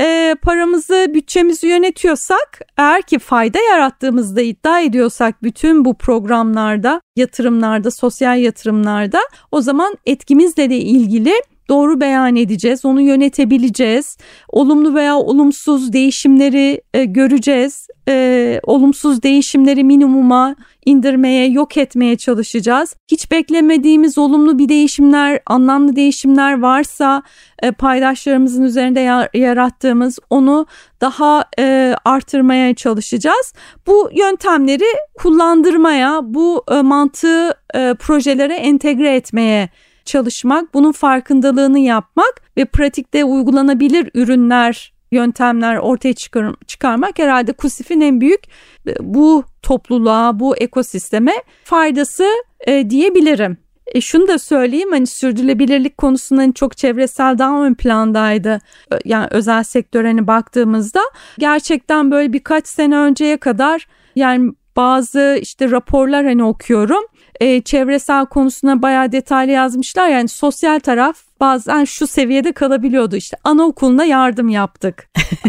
e, 0.00 0.36
paramızı 0.42 1.06
bütçemizi 1.14 1.66
yönetiyorsak 1.66 2.60
eğer 2.76 3.02
ki 3.02 3.18
fayda 3.18 3.58
yarattığımızda 3.70 4.40
iddia 4.40 4.80
ediyorsak 4.80 5.42
bütün 5.42 5.84
bu 5.84 5.94
programlarda 5.94 7.00
yatırımlarda 7.16 7.90
sosyal 7.90 8.38
yatırımlarda 8.38 9.20
o 9.52 9.60
zaman 9.60 9.96
etkimizle 10.06 10.70
de 10.70 10.76
ilgili 10.76 11.32
doğru 11.68 12.00
beyan 12.00 12.36
edeceğiz, 12.36 12.84
onu 12.84 13.00
yönetebileceğiz. 13.00 14.16
Olumlu 14.48 14.94
veya 14.94 15.16
olumsuz 15.16 15.92
değişimleri 15.92 16.80
e, 16.94 17.04
göreceğiz. 17.04 17.86
E, 18.08 18.60
olumsuz 18.62 19.22
değişimleri 19.22 19.84
minimuma 19.84 20.56
indirmeye, 20.86 21.48
yok 21.48 21.76
etmeye 21.76 22.16
çalışacağız. 22.16 22.96
Hiç 23.10 23.30
beklemediğimiz 23.30 24.18
olumlu 24.18 24.58
bir 24.58 24.68
değişimler, 24.68 25.40
anlamlı 25.46 25.96
değişimler 25.96 26.60
varsa 26.60 27.22
e, 27.62 27.70
paydaşlarımızın 27.70 28.62
üzerinde 28.62 29.28
yarattığımız 29.38 30.18
onu 30.30 30.66
daha 31.00 31.44
e, 31.58 31.94
artırmaya 32.04 32.74
çalışacağız. 32.74 33.54
Bu 33.86 34.10
yöntemleri 34.14 34.84
kullandırmaya, 35.18 36.20
bu 36.22 36.64
e, 36.70 36.82
mantığı 36.82 37.54
e, 37.74 37.94
projelere 37.94 38.54
entegre 38.54 39.16
etmeye 39.16 39.68
çalışmak, 40.06 40.74
bunun 40.74 40.92
farkındalığını 40.92 41.78
yapmak 41.78 42.42
ve 42.56 42.64
pratikte 42.64 43.24
uygulanabilir 43.24 44.10
ürünler, 44.14 44.92
yöntemler 45.12 45.76
ortaya 45.76 46.14
çıkar, 46.14 46.54
çıkarmak 46.66 47.18
herhalde 47.18 47.52
KUSİF'in 47.52 48.00
en 48.00 48.20
büyük 48.20 48.40
e, 48.86 48.94
bu 49.00 49.44
topluluğa, 49.62 50.40
bu 50.40 50.56
ekosisteme 50.56 51.32
faydası 51.64 52.26
e, 52.66 52.90
diyebilirim. 52.90 53.58
E 53.86 54.00
şunu 54.00 54.28
da 54.28 54.38
söyleyeyim 54.38 54.92
hani 54.92 55.06
sürdürülebilirlik 55.06 55.98
konusundan 55.98 56.42
hani 56.42 56.54
çok 56.54 56.76
çevresel 56.76 57.38
daha 57.38 57.64
ön 57.64 57.74
plandaydı. 57.74 58.58
Yani 59.04 59.26
özel 59.30 59.62
sektör 59.62 60.04
hani 60.04 60.26
baktığımızda 60.26 61.00
gerçekten 61.38 62.10
böyle 62.10 62.32
birkaç 62.32 62.68
sene 62.68 62.96
önceye 62.96 63.36
kadar 63.36 63.86
yani 64.16 64.52
bazı 64.76 65.38
işte 65.42 65.70
raporlar 65.70 66.24
hani 66.24 66.44
okuyorum 66.44 67.02
e, 67.40 67.62
çevresel 67.62 68.26
konusuna 68.26 68.82
bayağı 68.82 69.12
detaylı 69.12 69.52
yazmışlar. 69.52 70.08
Yani 70.08 70.28
sosyal 70.28 70.80
taraf 70.80 71.16
bazen 71.40 71.84
şu 71.84 72.06
seviyede 72.06 72.52
kalabiliyordu 72.52 73.16
işte 73.16 73.36
anaokuluna 73.44 74.04
yardım 74.04 74.48
yaptık. 74.48 75.08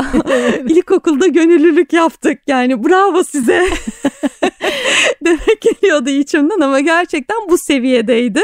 İlkokulda 0.69 1.27
gönüllülük 1.27 1.93
yaptık 1.93 2.39
yani 2.47 2.83
bravo 2.83 3.23
size 3.23 3.63
demek 5.25 5.61
geliyordu 5.61 6.09
içimden 6.09 6.61
ama 6.61 6.79
gerçekten 6.79 7.37
bu 7.49 7.57
seviyedeydi. 7.57 8.41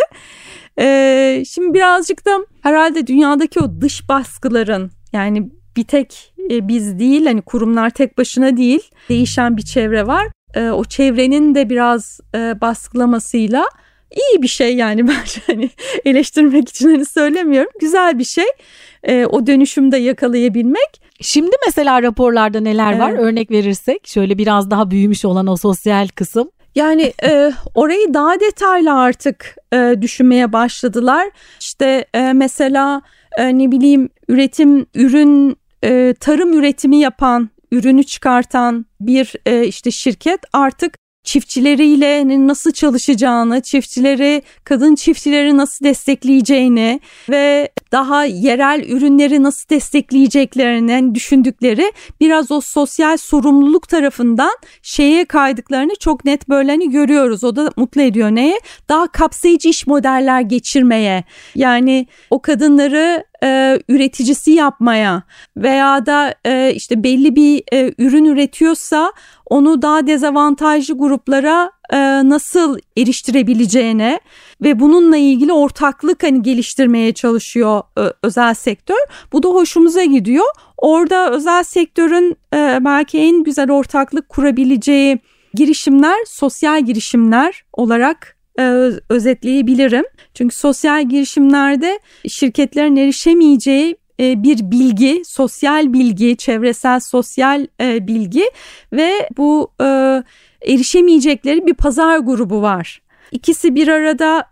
Ee, 0.80 1.44
şimdi 1.50 1.74
birazcık 1.74 2.26
da 2.26 2.46
herhalde 2.62 3.08
dünyadaki 3.08 3.60
o 3.60 3.82
dış 3.82 4.10
baskıların 4.10 4.92
yani 5.14 5.50
bir 5.78 5.84
tek 5.84 6.34
e, 6.52 6.68
biz 6.68 7.00
değil 7.00 7.26
hani 7.26 7.42
kurumlar 7.42 7.90
tek 7.90 8.18
başına 8.18 8.58
değil 8.58 8.92
değişen 9.10 9.58
bir 9.58 9.62
çevre 9.62 10.08
var 10.08 10.28
e, 10.56 10.70
o 10.70 10.86
çevrenin 10.86 11.56
de 11.56 11.70
biraz 11.70 12.20
e, 12.36 12.62
baskılamasıyla 12.62 13.66
iyi 14.12 14.42
bir 14.42 14.48
şey 14.48 14.76
yani 14.76 15.08
bence 15.08 15.42
hani 15.48 15.70
eleştirmek 16.06 16.70
için 16.70 16.90
hani 16.90 17.06
söylemiyorum 17.06 17.72
güzel 17.82 18.20
bir 18.20 18.24
şey 18.24 18.46
e, 19.04 19.26
o 19.26 19.48
dönüşümde 19.48 19.98
yakalayabilmek. 19.98 21.04
Şimdi 21.22 21.56
mesela 21.66 22.02
raporlarda 22.02 22.60
neler 22.60 22.92
evet. 22.92 23.02
var 23.02 23.12
örnek 23.12 23.52
verirsek 23.52 24.08
şöyle 24.08 24.38
biraz 24.38 24.72
daha 24.72 24.92
büyümüş 24.92 25.26
olan 25.26 25.48
o 25.48 25.56
sosyal 25.56 26.08
kısım. 26.08 26.50
Yani 26.76 27.14
e, 27.24 27.52
orayı 27.76 28.14
daha 28.14 28.40
detaylı 28.40 28.94
artık 28.94 29.56
e, 29.74 29.96
düşünmeye 30.02 30.54
başladılar. 30.54 31.30
İşte 31.60 32.06
e, 32.14 32.34
mesela 32.34 33.02
e, 33.38 33.58
ne 33.58 33.72
bileyim 33.72 34.10
üretim 34.28 34.86
ürün 34.96 35.58
e, 35.84 36.14
tarım 36.20 36.54
üretimi 36.54 36.98
yapan 36.98 37.50
ürünü 37.74 38.03
çıkartan 38.03 38.86
bir 39.01 39.34
e, 39.46 39.68
işte 39.68 39.92
şirket 39.92 40.39
artık 40.53 40.98
çiftçileriyle 41.24 42.48
nasıl 42.48 42.72
çalışacağını, 42.72 43.62
çiftçileri, 43.62 44.42
kadın 44.63 44.96
çiftçileri 44.96 45.58
nasıl 45.58 45.86
destekleyeceğini 45.86 47.00
ve 47.30 47.70
daha 47.92 48.25
yerel 48.25 48.84
ürünleri 48.89 49.44
nasıl 49.44 49.70
destekleyeceklerini 49.70 51.15
düşündükleri 51.15 51.94
biraz 52.20 52.51
o 52.51 52.62
sosyal 52.62 53.18
sorumluluk 53.18 53.89
tarafından 53.89 54.58
şeye 54.82 55.25
kaydıklarını 55.25 55.96
çok 56.00 56.25
net 56.25 56.50
böyle 56.50 56.72
hani 56.72 56.89
görüyoruz. 56.89 57.44
O 57.44 57.56
da 57.56 57.72
mutlu 57.77 58.01
ediyor 58.01 58.30
neye? 58.30 58.60
Daha 58.89 59.08
kapsayıcı 59.08 59.70
iş 59.70 59.88
modeller 59.88 60.42
geçirmeye. 60.42 61.24
Yani 61.56 62.08
o 62.30 62.42
kadınları 62.42 63.25
e, 63.44 63.80
üreticisi 63.90 64.52
yapmaya 64.52 65.24
veya 65.58 66.06
da 66.06 66.36
e, 66.46 66.74
işte 66.76 67.04
belli 67.04 67.36
bir 67.36 67.64
e, 67.74 67.94
ürün 67.98 68.26
üretiyorsa 68.26 69.14
onu 69.46 69.82
daha 69.82 70.08
dezavantajlı 70.08 70.98
gruplara 70.98 71.72
e, 71.94 71.98
nasıl 72.30 72.78
eriştirebileceğine 72.98 74.20
ve 74.62 74.80
bununla 74.80 75.18
ilgili 75.18 75.54
ortaklık 75.54 76.24
hani 76.24 76.42
geliştirmeye 76.42 77.14
çalışıyor 77.14 77.82
e, 77.98 78.02
özel 78.24 78.54
sektör. 78.54 79.00
Bu 79.34 79.44
da 79.44 79.48
hoşumuza 79.48 80.04
gidiyor. 80.04 80.46
Orada 80.78 81.32
özel 81.32 81.64
sektörün 81.64 82.38
e, 82.54 82.80
belki 82.82 83.20
en 83.20 83.44
güzel 83.44 83.72
ortaklık 83.72 84.30
kurabileceği 84.30 85.20
girişimler 85.54 86.18
sosyal 86.28 86.86
girişimler 86.86 87.64
olarak 87.74 88.38
e, 88.60 88.64
özetleyebilirim. 89.10 90.06
Çünkü 90.34 90.56
sosyal 90.56 91.10
girişimlerde 91.10 92.00
şirketlerin 92.28 92.96
erişemeyeceği 92.96 93.96
e, 94.20 94.44
bir 94.44 94.72
bilgi, 94.72 95.22
sosyal 95.26 95.94
bilgi, 95.94 96.38
çevresel 96.38 97.00
sosyal 97.00 97.68
e, 97.82 98.08
bilgi 98.08 98.46
ve 98.94 99.30
bu 99.38 99.72
erişemeyecekleri 100.62 101.66
bir 101.66 101.74
pazar 101.74 102.18
grubu 102.18 102.62
var. 102.62 103.02
İkisi 103.32 103.76
bir 103.76 103.88
arada 103.88 104.50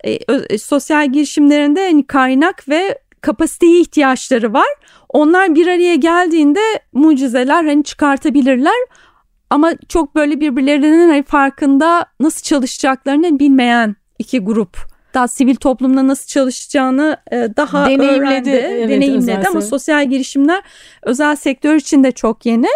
sosyal 0.62 1.12
girişimlerinde 1.12 1.86
hani 1.88 2.08
kaynak 2.08 2.70
ve 2.70 3.00
kapasiteye 3.22 3.80
ihtiyaçları 3.80 4.54
var. 4.54 4.68
Onlar 5.10 5.56
bir 5.56 5.68
araya 5.68 5.96
geldiğinde 5.96 6.60
mucizeler 6.94 7.66
hani 7.66 7.84
çıkartabilirler. 7.84 8.78
Ama 9.52 9.74
çok 9.90 10.16
böyle 10.16 10.40
birbirlerinin 10.40 11.10
hani 11.10 11.24
farkında 11.24 12.06
nasıl 12.20 12.42
çalışacaklarını 12.42 13.40
bilmeyen 13.40 13.96
iki 14.20 14.40
grup 14.40 14.78
Daha 15.14 15.28
sivil 15.28 15.56
toplumda 15.56 16.08
nasıl 16.08 16.28
çalışacağını 16.28 17.18
e, 17.32 17.36
daha 17.58 17.86
Deneyimledi, 17.86 18.20
öğrendi, 18.20 18.50
evet, 18.50 18.90
deneyimledi 18.90 19.48
ama 19.48 19.62
sosyal 19.62 20.10
girişimler 20.10 20.64
özel 21.04 21.36
sektör 21.36 21.76
için 21.76 22.04
de 22.04 22.12
çok 22.12 22.46
yeni. 22.46 22.68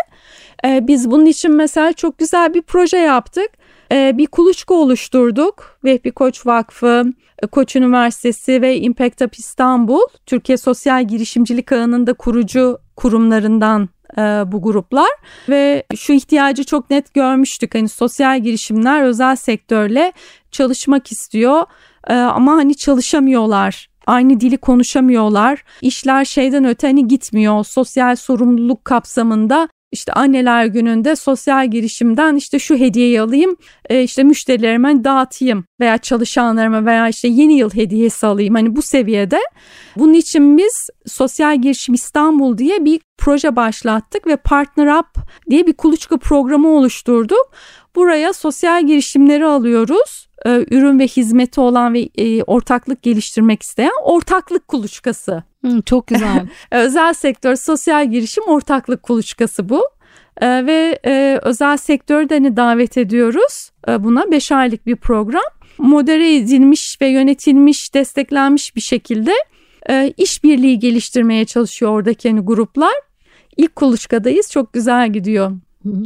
E, 0.65 0.88
biz 0.88 1.12
bunun 1.12 1.25
için 1.25 1.51
mesela 1.51 1.94
çok 1.94 2.17
güzel 2.17 2.53
bir 2.53 2.62
proje 2.62 2.98
yaptık. 2.98 3.50
E, 3.91 4.17
bir 4.17 4.27
kuluçka 4.27 4.74
oluşturduk. 4.74 5.79
Vehbi 5.84 6.12
Koç 6.12 6.46
Vakfı, 6.46 7.03
Koç 7.51 7.75
Üniversitesi 7.75 8.62
ve 8.62 8.77
Impact 8.77 9.22
Up 9.22 9.36
İstanbul, 9.36 10.01
Türkiye 10.25 10.58
Sosyal 10.58 11.08
Girişimcilik 11.08 11.72
Ağı'nın 11.72 12.08
da 12.08 12.13
kurucu 12.13 12.77
kurumlarından 12.96 13.89
e, 14.17 14.21
bu 14.21 14.62
gruplar 14.62 15.09
ve 15.50 15.83
şu 15.95 16.13
ihtiyacı 16.13 16.63
çok 16.63 16.89
net 16.89 17.13
görmüştük. 17.13 17.75
Hani 17.75 17.89
sosyal 17.89 18.39
girişimler 18.39 19.03
özel 19.03 19.35
sektörle 19.35 20.13
çalışmak 20.51 21.12
istiyor 21.12 21.63
e, 22.07 22.13
ama 22.13 22.51
hani 22.51 22.75
çalışamıyorlar. 22.75 23.89
Aynı 24.07 24.39
dili 24.39 24.57
konuşamıyorlar. 24.57 25.63
İşler 25.81 26.25
şeyden 26.25 26.65
öte 26.65 26.88
hani 26.88 27.07
gitmiyor. 27.07 27.63
Sosyal 27.65 28.15
sorumluluk 28.15 28.85
kapsamında 28.85 29.67
işte 29.95 30.13
anneler 30.13 30.65
gününde 30.65 31.15
sosyal 31.15 31.71
girişimden 31.71 32.35
işte 32.35 32.59
şu 32.59 32.75
hediyeyi 32.75 33.21
alayım 33.21 33.55
e, 33.89 34.03
işte 34.03 34.24
müşterilerime 34.24 35.03
dağıtayım 35.03 35.65
veya 35.79 35.97
çalışanlarıma 35.97 36.85
veya 36.85 37.09
işte 37.09 37.27
yeni 37.27 37.57
yıl 37.57 37.69
hediyesi 37.69 38.27
alayım 38.27 38.55
hani 38.55 38.75
bu 38.75 38.81
seviyede. 38.81 39.39
Bunun 39.95 40.13
için 40.13 40.57
biz 40.57 40.89
Sosyal 41.05 41.62
Girişim 41.62 41.95
İstanbul 41.95 42.57
diye 42.57 42.85
bir 42.85 43.01
proje 43.17 43.55
başlattık 43.55 44.27
ve 44.27 44.36
Partner 44.36 45.00
Up 45.00 45.07
diye 45.50 45.67
bir 45.67 45.74
kuluçka 45.74 46.17
programı 46.17 46.67
oluşturduk. 46.67 47.51
Buraya 47.95 48.34
sosyal 48.34 48.88
girişimleri 48.88 49.45
alıyoruz. 49.45 50.27
E, 50.45 50.65
ürün 50.72 51.00
ve 51.00 51.07
hizmeti 51.07 51.62
olan 51.62 51.93
ve 51.93 52.10
e, 52.15 52.43
ortaklık 52.43 53.03
geliştirmek 53.03 53.63
isteyen 53.63 53.91
ortaklık 54.03 54.67
kuluçkası. 54.67 55.43
Hı, 55.65 55.81
çok 55.81 56.07
güzel. 56.07 56.48
Özel 56.72 57.13
sektör 57.13 57.55
sosyal 57.55 58.12
girişim 58.12 58.43
ortaklık 58.48 59.03
kuluçkası 59.03 59.69
bu. 59.69 59.84
Ee, 60.41 60.65
ve 60.65 61.00
e, 61.05 61.39
özel 61.43 61.77
sektörü 61.77 62.29
de 62.29 62.34
hani 62.34 62.57
davet 62.57 62.98
ediyoruz 62.98 63.69
e, 63.88 64.03
buna 64.03 64.31
5 64.31 64.51
aylık 64.51 64.86
bir 64.86 64.95
program. 64.95 65.43
Modere 65.77 66.36
edilmiş 66.36 67.01
ve 67.01 67.07
yönetilmiş, 67.07 67.93
desteklenmiş 67.93 68.75
bir 68.75 68.81
şekilde 68.81 69.34
e, 69.89 70.13
işbirliği 70.17 70.79
geliştirmeye 70.79 71.45
çalışıyor 71.45 71.91
oradaki 71.91 72.29
hani 72.29 72.39
gruplar. 72.41 72.93
İlk 73.57 73.75
kuluçkadayız 73.75 74.51
çok 74.51 74.74
güzel 74.74 75.13
gidiyor. 75.13 75.51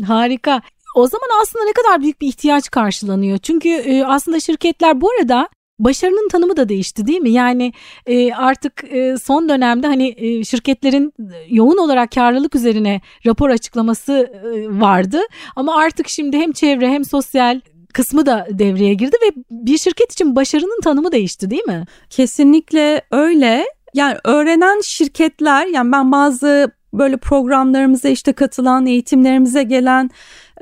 Harika. 0.08 0.62
O 0.96 1.08
zaman 1.08 1.28
aslında 1.42 1.66
ne 1.66 1.74
kadar 1.74 2.02
büyük 2.02 2.22
bir 2.22 2.28
ihtiyaç 2.28 2.70
karşılanıyor. 2.70 3.38
Çünkü 3.38 3.70
e, 3.70 4.04
aslında 4.04 4.40
şirketler 4.40 5.02
bu 5.02 5.10
arada 5.12 5.50
başarının 5.80 6.30
tanımı 6.30 6.58
da 6.58 6.70
değişti 6.70 7.08
değil 7.08 7.20
mi? 7.20 7.30
Yani 7.30 7.74
e, 8.06 8.34
artık 8.34 8.84
e, 8.84 9.18
son 9.18 9.50
dönemde 9.50 9.88
hani 9.88 10.16
e, 10.18 10.44
şirketlerin 10.44 11.14
yoğun 11.50 11.78
olarak 11.78 12.12
karlılık 12.12 12.56
üzerine 12.56 13.02
rapor 13.26 13.50
açıklaması 13.50 14.14
e, 14.14 14.80
vardı. 14.82 15.20
Ama 15.56 15.78
artık 15.78 16.10
şimdi 16.10 16.38
hem 16.38 16.52
çevre 16.52 16.90
hem 16.90 17.06
sosyal 17.06 17.62
kısmı 17.94 18.26
da 18.26 18.48
devreye 18.52 18.94
girdi 18.94 19.16
ve 19.24 19.44
bir 19.52 19.78
şirket 19.78 20.12
için 20.12 20.36
başarının 20.36 20.82
tanımı 20.82 21.12
değişti 21.12 21.50
değil 21.50 21.66
mi? 21.66 21.86
Kesinlikle 22.10 23.02
öyle. 23.12 23.66
Yani 23.94 24.18
öğrenen 24.24 24.82
şirketler 24.84 25.68
yani 25.68 25.92
ben 25.92 26.12
bazı 26.12 26.72
böyle 26.94 27.18
programlarımıza 27.18 28.10
işte 28.10 28.34
katılan 28.34 28.86
eğitimlerimize 28.86 29.64
gelen 29.64 30.10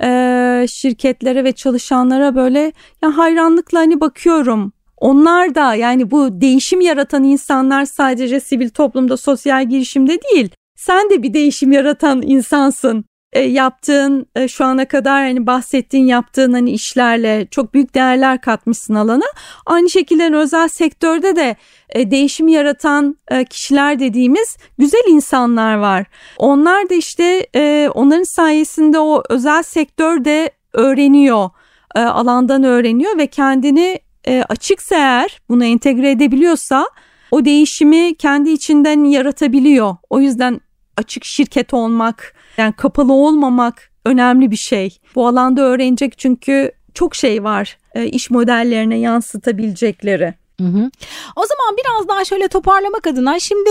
e, 0.04 0.66
şirketlere 0.70 1.44
ve 1.44 1.52
çalışanlara 1.52 2.36
böyle 2.36 2.72
yani 3.02 3.14
hayranlıkla 3.14 3.80
hani 3.80 4.02
bakıyorum. 4.02 4.74
Onlar 4.98 5.56
da 5.56 5.76
yani 5.76 6.12
bu 6.12 6.42
değişim 6.42 6.82
yaratan 6.82 7.24
insanlar 7.24 7.86
sadece 7.86 8.40
sivil 8.40 8.70
toplumda 8.70 9.18
sosyal 9.18 9.70
girişimde 9.70 10.20
değil. 10.22 10.50
Sen 10.76 11.10
de 11.10 11.24
bir 11.24 11.34
değişim 11.34 11.72
yaratan 11.72 12.22
insansın. 12.22 13.06
E, 13.38 13.40
yaptığın 13.40 14.28
e, 14.36 14.48
şu 14.48 14.66
ana 14.66 14.86
kadar 14.88 15.24
hani 15.24 15.48
bahsettiğin 15.48 16.06
yaptığın 16.06 16.54
hani 16.54 16.72
işlerle 16.72 17.48
çok 17.52 17.74
büyük 17.74 17.96
değerler 17.96 18.42
katmışsın 18.42 18.96
alana. 18.96 19.26
Aynı 19.66 19.90
şekilde 19.90 20.24
hani 20.24 20.36
özel 20.36 20.68
sektörde 20.68 21.36
de 21.36 21.56
e, 21.90 22.12
değişim 22.12 22.48
yaratan 22.48 23.18
e, 23.32 23.46
kişiler 23.46 24.00
dediğimiz 24.00 24.58
güzel 24.78 25.04
insanlar 25.08 25.76
var. 25.76 26.06
Onlar 26.38 26.90
da 26.90 26.94
işte 26.94 27.48
e, 27.56 27.90
onların 27.94 28.24
sayesinde 28.24 29.00
o 29.00 29.24
özel 29.30 29.64
sektörde 29.64 30.52
öğreniyor, 30.74 31.50
e, 31.96 32.00
alandan 32.00 32.64
öğreniyor 32.64 33.18
ve 33.18 33.28
kendini 33.28 34.00
e, 34.28 34.44
açıksa 34.50 34.96
eğer 34.96 35.40
bunu 35.50 35.66
entegre 35.66 36.12
edebiliyorsa 36.12 36.88
o 37.32 37.46
değişimi 37.46 38.16
kendi 38.16 38.50
içinden 38.50 39.04
yaratabiliyor. 39.04 39.96
O 40.10 40.20
yüzden 40.20 40.62
açık 40.98 41.26
şirket 41.26 41.74
olmak, 41.74 42.37
yani 42.58 42.74
kapalı 42.74 43.14
olmamak 43.14 43.92
önemli 44.06 44.52
bir 44.52 44.56
şey. 44.56 44.98
Bu 45.16 45.28
alanda 45.28 45.62
öğrenecek 45.62 46.18
çünkü 46.18 46.72
çok 46.94 47.16
şey 47.16 47.44
var 47.44 47.78
e, 47.96 48.06
iş 48.06 48.30
modellerine 48.30 49.00
yansıtabilecekleri. 49.00 50.34
Hı 50.62 50.68
hı. 50.68 50.90
O 51.36 51.46
zaman 51.46 51.78
biraz 51.78 52.08
daha 52.08 52.26
şöyle 52.26 52.48
toparlamak 52.48 53.08
adına 53.08 53.40
şimdi 53.40 53.70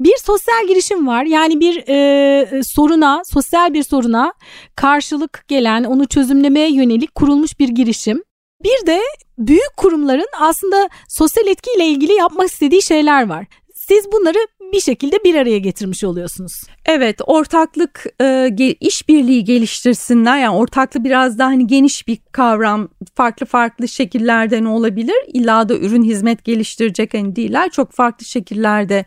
bir 0.00 0.16
sosyal 0.16 0.66
girişim 0.68 1.06
var 1.06 1.24
yani 1.24 1.60
bir 1.60 1.84
e, 1.88 2.62
soruna 2.62 3.22
sosyal 3.24 3.74
bir 3.74 3.82
soruna 3.82 4.32
karşılık 4.76 5.44
gelen 5.48 5.84
onu 5.84 6.06
çözümlemeye 6.06 6.72
yönelik 6.72 7.14
kurulmuş 7.14 7.58
bir 7.58 7.68
girişim. 7.68 8.22
Bir 8.64 8.86
de 8.86 9.00
büyük 9.38 9.76
kurumların 9.76 10.28
aslında 10.40 10.88
sosyal 11.08 11.46
etkiyle 11.46 11.86
ilgili 11.86 12.12
yapmak 12.12 12.48
istediği 12.48 12.82
şeyler 12.82 13.28
var. 13.28 13.46
Siz 13.74 14.12
bunları 14.12 14.38
bir 14.72 14.80
şekilde 14.80 15.16
bir 15.24 15.34
araya 15.34 15.58
getirmiş 15.58 16.04
oluyorsunuz. 16.04 16.52
Evet 16.86 17.20
ortaklık 17.26 18.06
e, 18.20 18.56
işbirliği 18.80 19.44
geliştirsinler 19.44 20.38
yani 20.38 20.56
ortaklık 20.56 21.04
biraz 21.04 21.38
daha 21.38 21.48
hani 21.48 21.66
geniş 21.66 22.08
bir 22.08 22.18
kavram 22.32 22.88
farklı 23.14 23.46
farklı 23.46 23.88
şekillerden 23.88 24.64
olabilir 24.64 25.16
İlla 25.26 25.68
da 25.68 25.74
ürün 25.74 26.02
hizmet 26.02 26.44
geliştirecek 26.44 27.14
hani 27.14 27.36
değiller 27.36 27.70
çok 27.70 27.92
farklı 27.92 28.26
şekillerde 28.26 29.04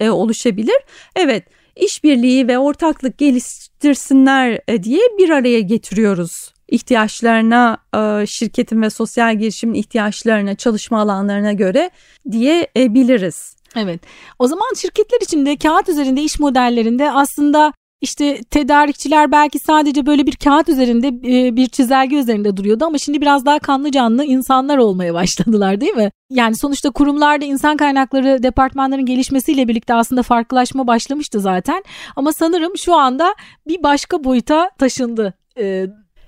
e, 0.00 0.10
oluşabilir. 0.10 0.76
Evet 1.16 1.44
işbirliği 1.76 2.48
ve 2.48 2.58
ortaklık 2.58 3.18
geliştirsinler 3.18 4.60
e, 4.68 4.82
diye 4.82 5.02
bir 5.18 5.30
araya 5.30 5.60
getiriyoruz 5.60 6.54
ihtiyaçlarına 6.68 7.78
şirketin 8.26 8.82
ve 8.82 8.90
sosyal 8.90 9.38
girişimin 9.38 9.74
ihtiyaçlarına 9.74 10.54
çalışma 10.54 11.00
alanlarına 11.00 11.52
göre 11.52 11.90
diyebiliriz. 12.30 13.56
Evet. 13.76 14.00
O 14.38 14.46
zaman 14.46 14.74
şirketler 14.76 15.18
içinde 15.20 15.56
kağıt 15.56 15.88
üzerinde 15.88 16.22
iş 16.22 16.38
modellerinde 16.40 17.10
aslında 17.10 17.72
işte 18.00 18.40
tedarikçiler 18.50 19.32
belki 19.32 19.58
sadece 19.58 20.06
böyle 20.06 20.26
bir 20.26 20.36
kağıt 20.36 20.68
üzerinde 20.68 21.08
e, 21.08 21.56
bir 21.56 21.66
çizelge 21.68 22.16
üzerinde 22.16 22.56
duruyordu 22.56 22.84
ama 22.84 22.98
şimdi 22.98 23.20
biraz 23.20 23.46
daha 23.46 23.58
kanlı 23.58 23.90
canlı 23.90 24.24
insanlar 24.24 24.78
olmaya 24.78 25.14
başladılar 25.14 25.80
değil 25.80 25.94
mi? 25.94 26.10
Yani 26.30 26.56
sonuçta 26.56 26.90
kurumlarda 26.90 27.44
insan 27.44 27.76
kaynakları 27.76 28.42
departmanların 28.42 29.06
gelişmesiyle 29.06 29.68
birlikte 29.68 29.94
aslında 29.94 30.22
farklılaşma 30.22 30.86
başlamıştı 30.86 31.40
zaten. 31.40 31.84
Ama 32.16 32.32
sanırım 32.32 32.72
şu 32.78 32.94
anda 32.94 33.34
bir 33.68 33.82
başka 33.82 34.24
boyuta 34.24 34.70
taşındı 34.78 35.34
e, 35.58 35.86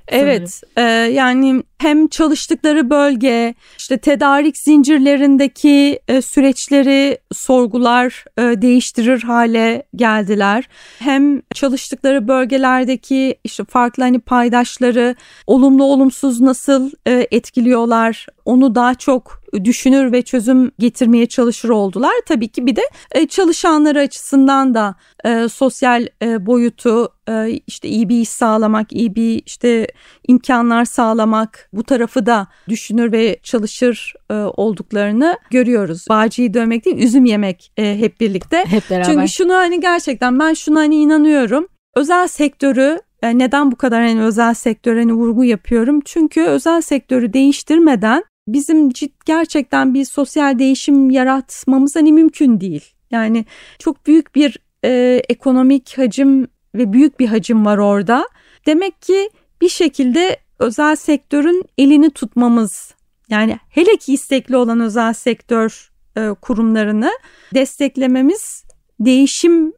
Evet 0.08 0.62
e, 0.76 0.82
yani 0.82 1.62
hem 1.78 2.08
çalıştıkları 2.08 2.90
bölge 2.90 3.54
işte 3.78 3.98
tedarik 3.98 4.58
zincirlerindeki 4.58 6.00
e, 6.08 6.22
süreçleri 6.22 7.18
sorgular 7.32 8.24
e, 8.38 8.42
değiştirir 8.42 9.22
hale 9.22 9.82
geldiler. 9.96 10.68
Hem 10.98 11.42
çalıştıkları 11.54 12.28
bölgelerdeki 12.28 13.36
işte 13.44 13.64
farklı 13.64 14.02
hani 14.02 14.20
paydaşları 14.20 15.14
olumlu 15.46 15.84
olumsuz 15.84 16.40
nasıl 16.40 16.90
e, 17.06 17.26
etkiliyorlar 17.30 18.26
onu 18.44 18.74
daha 18.74 18.94
çok 18.94 19.45
düşünür 19.64 20.12
ve 20.12 20.22
çözüm 20.22 20.70
getirmeye 20.78 21.26
çalışır 21.26 21.68
oldular. 21.68 22.12
Tabii 22.26 22.48
ki 22.48 22.66
bir 22.66 22.76
de 22.76 22.82
e, 23.12 23.26
çalışanları 23.26 24.00
açısından 24.00 24.74
da 24.74 24.94
e, 25.24 25.48
sosyal 25.48 26.06
e, 26.22 26.46
boyutu 26.46 27.08
e, 27.28 27.60
işte 27.66 27.88
iyi 27.88 28.08
bir 28.08 28.20
iş 28.20 28.28
sağlamak, 28.28 28.92
iyi 28.92 29.14
bir 29.14 29.42
işte 29.46 29.86
imkanlar 30.28 30.84
sağlamak 30.84 31.68
bu 31.72 31.84
tarafı 31.84 32.26
da 32.26 32.46
düşünür 32.68 33.12
ve 33.12 33.38
çalışır 33.42 34.14
e, 34.30 34.34
olduklarını 34.34 35.38
görüyoruz. 35.50 36.06
Bağcıyı 36.08 36.54
dövmek 36.54 36.84
değil, 36.84 36.98
üzüm 36.98 37.24
yemek 37.24 37.72
e, 37.76 37.98
hep 37.98 38.20
birlikte. 38.20 38.64
Hep 38.66 38.90
beraber. 38.90 39.04
Çünkü 39.04 39.28
şunu 39.28 39.54
hani 39.54 39.80
gerçekten 39.80 40.38
ben 40.38 40.54
şuna 40.54 40.80
hani 40.80 40.96
inanıyorum. 40.96 41.68
Özel 41.96 42.28
sektörü 42.28 43.00
e, 43.22 43.38
neden 43.38 43.72
bu 43.72 43.76
kadar 43.76 44.02
hani 44.02 44.22
özel 44.22 44.54
sektöre 44.54 44.98
hani 45.00 45.12
vurgu 45.12 45.44
yapıyorum? 45.44 46.00
Çünkü 46.04 46.42
özel 46.42 46.80
sektörü 46.80 47.32
değiştirmeden 47.32 48.24
bizim 48.48 48.90
gerçekten 49.26 49.94
bir 49.94 50.04
sosyal 50.04 50.58
değişim 50.58 51.10
yaratmamız 51.10 51.96
hani 51.96 52.12
mümkün 52.12 52.60
değil. 52.60 52.84
Yani 53.10 53.44
çok 53.78 54.06
büyük 54.06 54.34
bir 54.34 54.58
e, 54.84 55.22
ekonomik 55.28 55.98
hacim 55.98 56.48
ve 56.74 56.92
büyük 56.92 57.20
bir 57.20 57.26
hacim 57.26 57.66
var 57.66 57.78
orada. 57.78 58.28
Demek 58.66 59.02
ki 59.02 59.30
bir 59.60 59.68
şekilde 59.68 60.36
özel 60.58 60.96
sektörün 60.96 61.62
elini 61.78 62.10
tutmamız 62.10 62.94
yani 63.30 63.58
hele 63.68 63.96
ki 63.96 64.12
istekli 64.12 64.56
olan 64.56 64.80
özel 64.80 65.12
sektör 65.12 65.90
e, 66.16 66.28
kurumlarını 66.42 67.10
desteklememiz, 67.54 68.64
değişim 69.00 69.72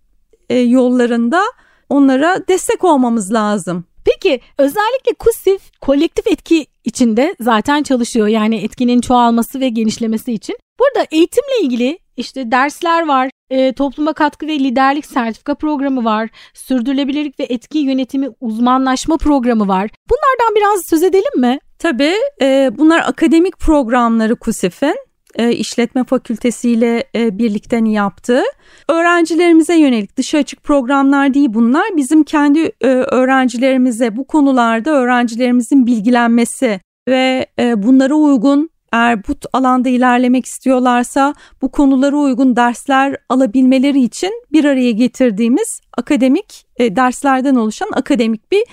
e, 0.49 0.59
yollarında 0.59 1.43
onlara 1.89 2.49
destek 2.49 2.85
olmamız 2.85 3.33
lazım. 3.33 3.85
Peki 4.09 4.41
özellikle 4.59 5.15
KUSİF 5.19 5.81
kolektif 5.81 6.27
etki 6.27 6.67
içinde 6.85 7.35
zaten 7.41 7.83
çalışıyor. 7.83 8.27
Yani 8.27 8.57
etkinin 8.57 9.01
çoğalması 9.01 9.61
ve 9.61 9.69
genişlemesi 9.69 10.33
için. 10.33 10.57
Burada 10.81 11.07
eğitimle 11.11 11.61
ilgili 11.63 11.99
işte 12.17 12.51
dersler 12.51 13.09
var, 13.09 13.31
e, 13.51 13.73
topluma 13.73 14.13
katkı 14.13 14.47
ve 14.47 14.59
liderlik 14.59 15.07
sertifika 15.07 15.55
programı 15.55 16.05
var, 16.05 16.29
sürdürülebilirlik 16.55 17.41
ve 17.41 17.45
etki 17.45 17.79
yönetimi 17.79 18.29
uzmanlaşma 18.41 19.17
programı 19.17 19.69
var. 19.69 19.91
Bunlardan 20.11 20.57
biraz 20.57 20.81
söz 20.91 21.03
edelim 21.03 21.41
mi? 21.41 21.59
Tabii 21.79 22.15
e, 22.41 22.71
bunlar 22.79 22.99
akademik 22.99 23.59
programları 23.59 24.37
KUSİF'in 24.37 24.97
e, 25.35 25.53
işletme 25.53 26.05
fakültesiyle 26.05 27.05
e, 27.15 27.39
birlikte 27.39 27.77
yaptığı 27.77 28.43
öğrencilerimize 28.89 29.77
yönelik 29.79 30.17
dışa 30.17 30.39
açık 30.39 30.65
programlar 30.65 31.35
değil 31.35 31.49
bunlar. 31.51 31.97
Bizim 31.97 32.25
kendi 32.25 32.73
e, 32.81 32.87
öğrencilerimize 32.89 34.17
bu 34.17 34.27
konularda 34.27 34.91
öğrencilerimizin 34.91 35.87
bilgilenmesi 35.87 36.81
ve 37.09 37.47
e, 37.59 37.83
bunlara 37.83 38.15
uygun 38.15 38.71
eğer 38.93 39.29
bu 39.29 39.33
alanda 39.53 39.89
ilerlemek 39.89 40.47
istiyorlarsa 40.47 41.35
bu 41.63 41.71
konulara 41.71 42.17
uygun 42.17 42.57
dersler 42.57 43.17
alabilmeleri 43.29 44.03
için 44.03 44.33
bir 44.53 44.65
araya 44.65 44.91
getirdiğimiz 44.91 45.81
akademik 45.97 46.67
derslerden 46.81 47.55
oluşan 47.55 47.89
akademik 47.93 48.53
bir 48.53 48.65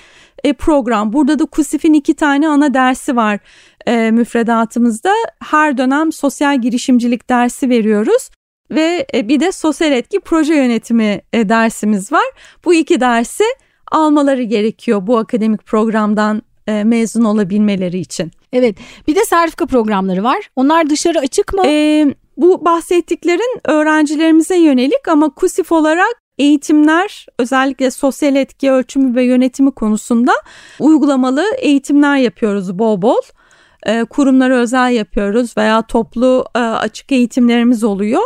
program. 0.54 1.14
Burada 1.14 1.40
da 1.40 1.46
KUSİF'in 1.46 1.94
iki 1.94 2.14
tane 2.14 2.48
ana 2.48 2.74
dersi 2.74 3.16
var 3.16 3.40
e, 3.88 4.12
müfredatımızda. 4.12 5.14
Her 5.44 5.78
dönem 5.78 6.12
sosyal 6.12 6.62
girişimcilik 6.62 7.30
dersi 7.30 7.70
veriyoruz 7.70 8.30
ve 8.72 9.08
e, 9.14 9.28
bir 9.28 9.40
de 9.40 9.52
sosyal 9.52 9.92
etki 9.92 10.20
proje 10.20 10.56
yönetimi 10.56 11.22
e, 11.34 11.50
dersimiz 11.50 12.12
var. 12.12 12.26
Bu 12.66 12.74
iki 12.74 13.00
dersi 13.00 13.44
almaları 13.92 14.44
gerekiyor 14.44 15.08
bu 15.08 15.18
akademik 15.18 15.66
programdan 15.66 16.42
e, 16.68 16.84
mezun 16.84 17.24
olabilmeleri 17.24 18.00
için. 18.00 18.32
Evet 18.54 18.76
bir 19.08 19.16
de 19.16 19.26
sertifika 19.26 19.66
programları 19.66 20.24
var. 20.24 20.50
Onlar 20.56 20.90
dışarı 20.90 21.20
açık 21.20 21.54
mı? 21.54 21.62
E, 21.66 22.06
bu 22.38 22.66
bahsettiklerin 22.66 23.62
öğrencilerimize 23.64 24.58
yönelik 24.58 25.08
ama 25.08 25.30
KUSİF 25.30 25.72
olarak 25.72 26.22
eğitimler 26.38 27.26
özellikle 27.40 27.92
sosyal 27.92 28.36
etki 28.36 28.72
ölçümü 28.72 29.16
ve 29.16 29.24
yönetimi 29.24 29.72
konusunda 29.72 30.32
uygulamalı 30.80 31.46
eğitimler 31.58 32.18
yapıyoruz 32.18 32.80
bol 32.80 33.02
bol. 33.02 33.22
E, 33.86 34.04
kurumlara 34.04 34.58
özel 34.58 34.92
yapıyoruz 34.92 35.58
veya 35.58 35.82
toplu 35.82 36.46
e, 36.56 36.60
açık 36.60 37.12
eğitimlerimiz 37.12 37.84
oluyor. 37.84 38.22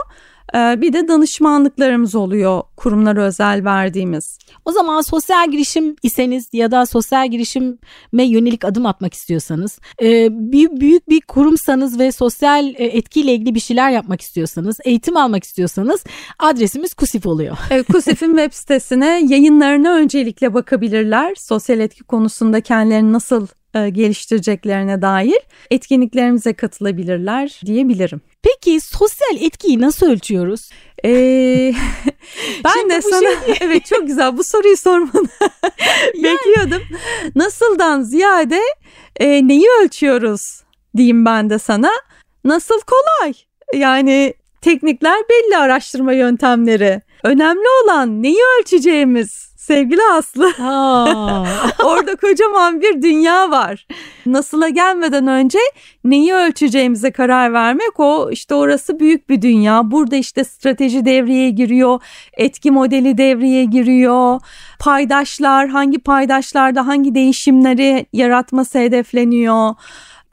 E, 0.56 0.82
bir 0.82 0.94
de 0.94 1.08
danışmanlıklarımız 1.08 2.16
oluyor 2.16 2.62
kurumlara 2.78 3.24
özel 3.24 3.66
verdiğimiz. 3.66 4.38
O 4.66 4.72
zaman 4.72 5.02
sosyal 5.02 5.52
girişim 5.52 5.96
iseniz 6.04 6.50
ya 6.54 6.72
da 6.72 6.86
sosyal 6.86 7.32
girişime 7.32 7.78
yönelik 8.24 8.66
adım 8.66 8.86
atmak 8.86 9.14
istiyorsanız, 9.14 9.80
bir 10.30 10.82
büyük 10.82 11.10
bir 11.10 11.22
kurumsanız 11.22 12.00
ve 12.00 12.12
sosyal 12.12 12.74
etkiyle 12.78 13.34
ilgili 13.34 13.56
bir 13.56 13.60
şeyler 13.60 13.92
yapmak 13.92 14.22
istiyorsanız, 14.22 14.78
eğitim 14.86 15.18
almak 15.18 15.44
istiyorsanız 15.44 16.04
adresimiz 16.40 16.94
KUSİF 16.94 17.26
oluyor. 17.26 17.58
KUSİF'in 17.92 18.38
web 18.38 18.54
sitesine 18.54 19.22
yayınlarına 19.28 19.94
öncelikle 19.94 20.54
bakabilirler. 20.54 21.36
Sosyal 21.36 21.80
etki 21.80 22.04
konusunda 22.04 22.62
kendilerini 22.62 23.14
nasıl 23.14 23.48
e, 23.76 23.90
geliştireceklerine 23.90 25.02
dair 25.02 25.40
etkinliklerimize 25.72 26.54
katılabilirler 26.54 27.62
diyebilirim. 27.66 28.22
Peki 28.44 28.80
sosyal 28.80 29.42
etkiyi 29.42 29.82
nasıl 29.82 30.10
ölçüyoruz? 30.10 30.70
Ee, 31.06 31.10
ben 32.64 32.74
Şimdi 32.80 32.94
de 32.94 33.02
sana 33.02 33.46
şey... 33.46 33.56
evet 33.62 33.86
çok 33.86 34.08
güzel 34.08 34.38
bu 34.38 34.44
soruyu 34.44 34.78
sormanı 34.78 35.12
yani... 36.16 36.38
bekliyordum. 36.38 36.82
Nasıldan 37.36 38.02
ziyade 38.02 38.60
e, 39.16 39.48
neyi 39.48 39.66
ölçüyoruz 39.84 40.64
diyeyim 40.98 41.26
ben 41.26 41.50
de 41.50 41.60
sana. 41.60 41.92
Nasıl 42.44 42.80
kolay 42.82 43.34
yani 43.74 44.34
teknikler 44.62 45.18
belli 45.30 45.58
araştırma 45.58 46.14
yöntemleri. 46.14 47.02
Önemli 47.24 47.68
olan 47.84 48.24
neyi 48.24 48.40
ölçeceğimiz 48.60 49.49
sevgili 49.70 50.02
Aslı. 50.14 50.46
Orada 51.84 52.16
kocaman 52.16 52.82
bir 52.82 53.02
dünya 53.02 53.52
var. 53.52 53.88
Nasıl'a 54.26 54.70
gelmeden 54.70 55.28
önce 55.28 55.60
neyi 56.04 56.34
ölçeceğimize 56.34 57.12
karar 57.12 57.54
vermek 57.54 58.00
o 58.00 58.30
işte 58.32 58.56
orası 58.56 59.00
büyük 59.00 59.30
bir 59.30 59.42
dünya. 59.42 59.92
Burada 59.92 60.16
işte 60.16 60.44
strateji 60.44 61.06
devreye 61.06 61.50
giriyor, 61.50 62.02
etki 62.34 62.72
modeli 62.72 63.18
devreye 63.18 63.66
giriyor. 63.66 64.40
Paydaşlar 64.80 65.68
hangi 65.68 66.00
paydaşlarda 66.00 66.88
hangi 66.88 67.16
değişimleri 67.16 68.06
yaratması 68.14 68.80
hedefleniyor. 68.80 69.76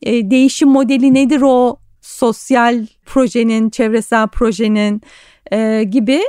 E, 0.02 0.30
değişim 0.30 0.68
modeli 0.68 1.14
nedir 1.14 1.40
o 1.44 1.76
sosyal 2.00 2.86
projenin, 3.06 3.70
çevresel 3.70 4.28
projenin 4.28 5.02
e, 5.52 5.84
gibi 5.84 6.22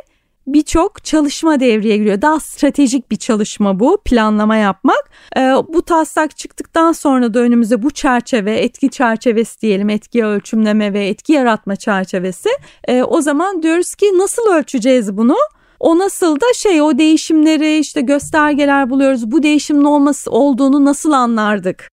birçok 0.48 1.04
çalışma 1.04 1.60
devreye 1.60 1.98
giriyor. 1.98 2.22
Daha 2.22 2.40
stratejik 2.40 3.12
bir 3.12 3.16
çalışma 3.16 3.80
bu 3.80 3.98
planlama 4.06 4.56
yapmak. 4.56 5.12
E, 5.38 5.42
bu 5.68 5.82
taslak 5.82 6.38
çıktıktan 6.38 6.92
sonra 6.92 7.34
da 7.34 7.40
önümüze 7.40 7.84
bu 7.84 7.92
çerçeve 7.92 8.58
etki 8.58 8.90
çerçevesi 8.90 9.62
diyelim 9.62 9.90
etki 9.90 10.26
ölçümleme 10.26 10.94
ve 10.94 11.08
etki 11.08 11.34
yaratma 11.34 11.76
çerçevesi. 11.76 12.50
E, 12.88 13.04
o 13.04 13.22
zaman 13.22 13.64
diyoruz 13.64 13.96
ki 13.96 14.06
nasıl 14.18 14.54
ölçeceğiz 14.54 15.18
bunu? 15.18 15.36
O 15.80 16.00
nasıl 16.00 16.36
da 16.36 16.46
şey 16.56 16.82
o 16.82 16.98
değişimleri 16.98 17.78
işte 17.78 18.02
göstergeler 18.02 18.90
buluyoruz. 18.90 19.32
Bu 19.32 19.44
değişimin 19.44 19.84
olması 19.84 20.32
olduğunu 20.32 20.86
nasıl 20.86 21.12
anlardık? 21.12 21.90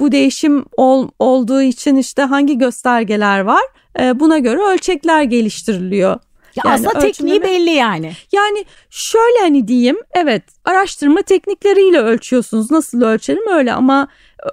Bu 0.00 0.12
değişim 0.12 0.64
ol, 0.76 1.08
olduğu 1.18 1.62
için 1.62 1.96
işte 1.96 2.22
hangi 2.22 2.58
göstergeler 2.58 3.40
var? 3.40 3.62
E, 4.00 4.20
buna 4.20 4.38
göre 4.38 4.60
ölçekler 4.60 5.22
geliştiriliyor. 5.22 6.20
Ya 6.64 6.70
yani 6.70 6.88
aslında 6.88 6.98
tekniği 6.98 7.42
belli 7.42 7.70
yani. 7.70 8.12
Yani 8.32 8.64
şöyle 8.90 9.38
hani 9.40 9.68
diyeyim 9.68 9.96
evet 10.14 10.42
araştırma 10.64 11.22
teknikleriyle 11.22 11.98
ölçüyorsunuz. 11.98 12.70
Nasıl 12.70 13.02
ölçelim 13.02 13.52
öyle 13.52 13.72
ama 13.72 14.08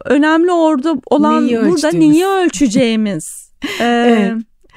önemli 0.05 0.51
orada 0.51 0.95
olan 1.05 1.47
neyi 1.47 1.61
burada 1.61 1.91
neyi 1.91 2.25
ölçeceğimiz. 2.45 3.51
ee, 3.79 3.83
evet. 3.83 4.33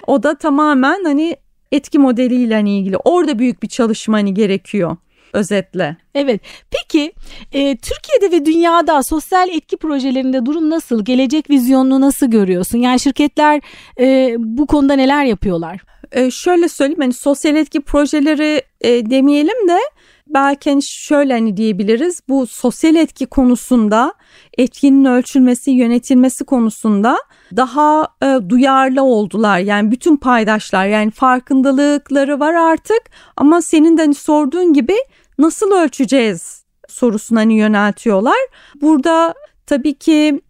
O 0.06 0.22
da 0.22 0.38
tamamen 0.38 1.04
hani 1.04 1.36
etki 1.72 1.98
modeliyle 1.98 2.54
hani 2.54 2.78
ilgili. 2.78 2.96
Orada 2.96 3.38
büyük 3.38 3.62
bir 3.62 3.68
çalışma 3.68 4.16
hani 4.16 4.34
gerekiyor 4.34 4.96
özetle. 5.32 5.96
Evet. 6.14 6.40
Peki 6.70 7.12
e, 7.52 7.76
Türkiye'de 7.76 8.36
ve 8.36 8.44
dünyada 8.44 9.02
sosyal 9.02 9.48
etki 9.48 9.76
projelerinde 9.76 10.46
durum 10.46 10.70
nasıl? 10.70 11.04
Gelecek 11.04 11.50
vizyonunu 11.50 12.00
nasıl 12.00 12.26
görüyorsun? 12.26 12.78
Yani 12.78 13.00
şirketler 13.00 13.60
e, 14.00 14.36
bu 14.38 14.66
konuda 14.66 14.94
neler 14.94 15.24
yapıyorlar? 15.24 15.80
E, 16.12 16.30
şöyle 16.30 16.68
söyleyeyim 16.68 17.00
hani 17.00 17.12
sosyal 17.12 17.56
etki 17.56 17.80
projeleri 17.80 18.62
e, 18.80 19.10
demeyelim 19.10 19.68
de 19.68 19.78
belki 20.26 20.70
hani 20.70 20.82
şöyle 20.82 21.32
hani 21.32 21.56
diyebiliriz. 21.56 22.20
Bu 22.28 22.46
sosyal 22.46 22.94
etki 22.94 23.26
konusunda 23.26 24.14
etkinin 24.58 25.04
ölçülmesi 25.04 25.70
yönetilmesi 25.70 26.44
konusunda 26.44 27.18
daha 27.56 28.08
e, 28.22 28.38
duyarlı 28.48 29.02
oldular. 29.02 29.58
Yani 29.58 29.90
bütün 29.90 30.16
paydaşlar 30.16 30.86
yani 30.86 31.10
farkındalıkları 31.10 32.40
var 32.40 32.54
artık. 32.54 33.02
Ama 33.36 33.62
senin 33.62 33.96
de 33.96 34.02
hani 34.02 34.14
sorduğun 34.14 34.72
gibi 34.72 34.96
nasıl 35.38 35.72
ölçeceğiz 35.72 36.64
sorusuna 36.88 37.40
hani 37.40 37.58
yöneltiyorlar. 37.58 38.38
Burada 38.80 39.34
tabii 39.66 39.94
ki 39.94 40.40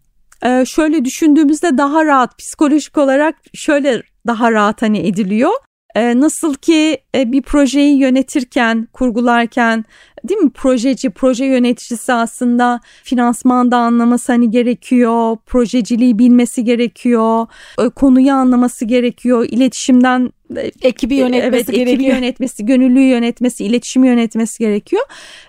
e, 0.45 0.65
şöyle 0.65 1.05
düşündüğümüzde 1.05 1.77
daha 1.77 2.05
rahat 2.05 2.37
psikolojik 2.37 2.97
olarak 2.97 3.35
şöyle 3.53 4.03
daha 4.27 4.51
rahat 4.51 4.81
hani 4.81 5.07
ediliyor. 5.07 5.51
E, 5.95 6.19
nasıl 6.19 6.53
ki 6.53 6.97
e, 7.15 7.31
bir 7.31 7.41
projeyi 7.41 7.97
yönetirken, 7.97 8.87
kurgularken 8.93 9.85
değil 10.23 10.39
mi 10.39 10.49
projeci, 10.49 11.09
proje 11.09 11.45
yöneticisi 11.45 12.13
aslında 12.13 12.79
finansmanda 13.03 13.77
anlaması 13.77 14.31
hani 14.31 14.51
gerekiyor, 14.51 15.37
projeciliği 15.45 16.19
bilmesi 16.19 16.63
gerekiyor, 16.63 17.47
e, 17.79 17.89
konuyu 17.89 18.31
anlaması 18.31 18.85
gerekiyor, 18.85 19.45
iletişimden 19.49 20.31
e, 20.57 20.71
ekibi 20.81 21.15
yönetmesi 21.15 21.55
evet, 21.55 21.67
gerekiyor. 21.67 21.87
ekibi 21.87 22.03
yönetmesi, 22.03 22.65
gönüllüyü 22.65 23.09
yönetmesi, 23.09 23.65
iletişimi 23.65 24.07
yönetmesi 24.07 24.59
gerekiyor. 24.59 25.03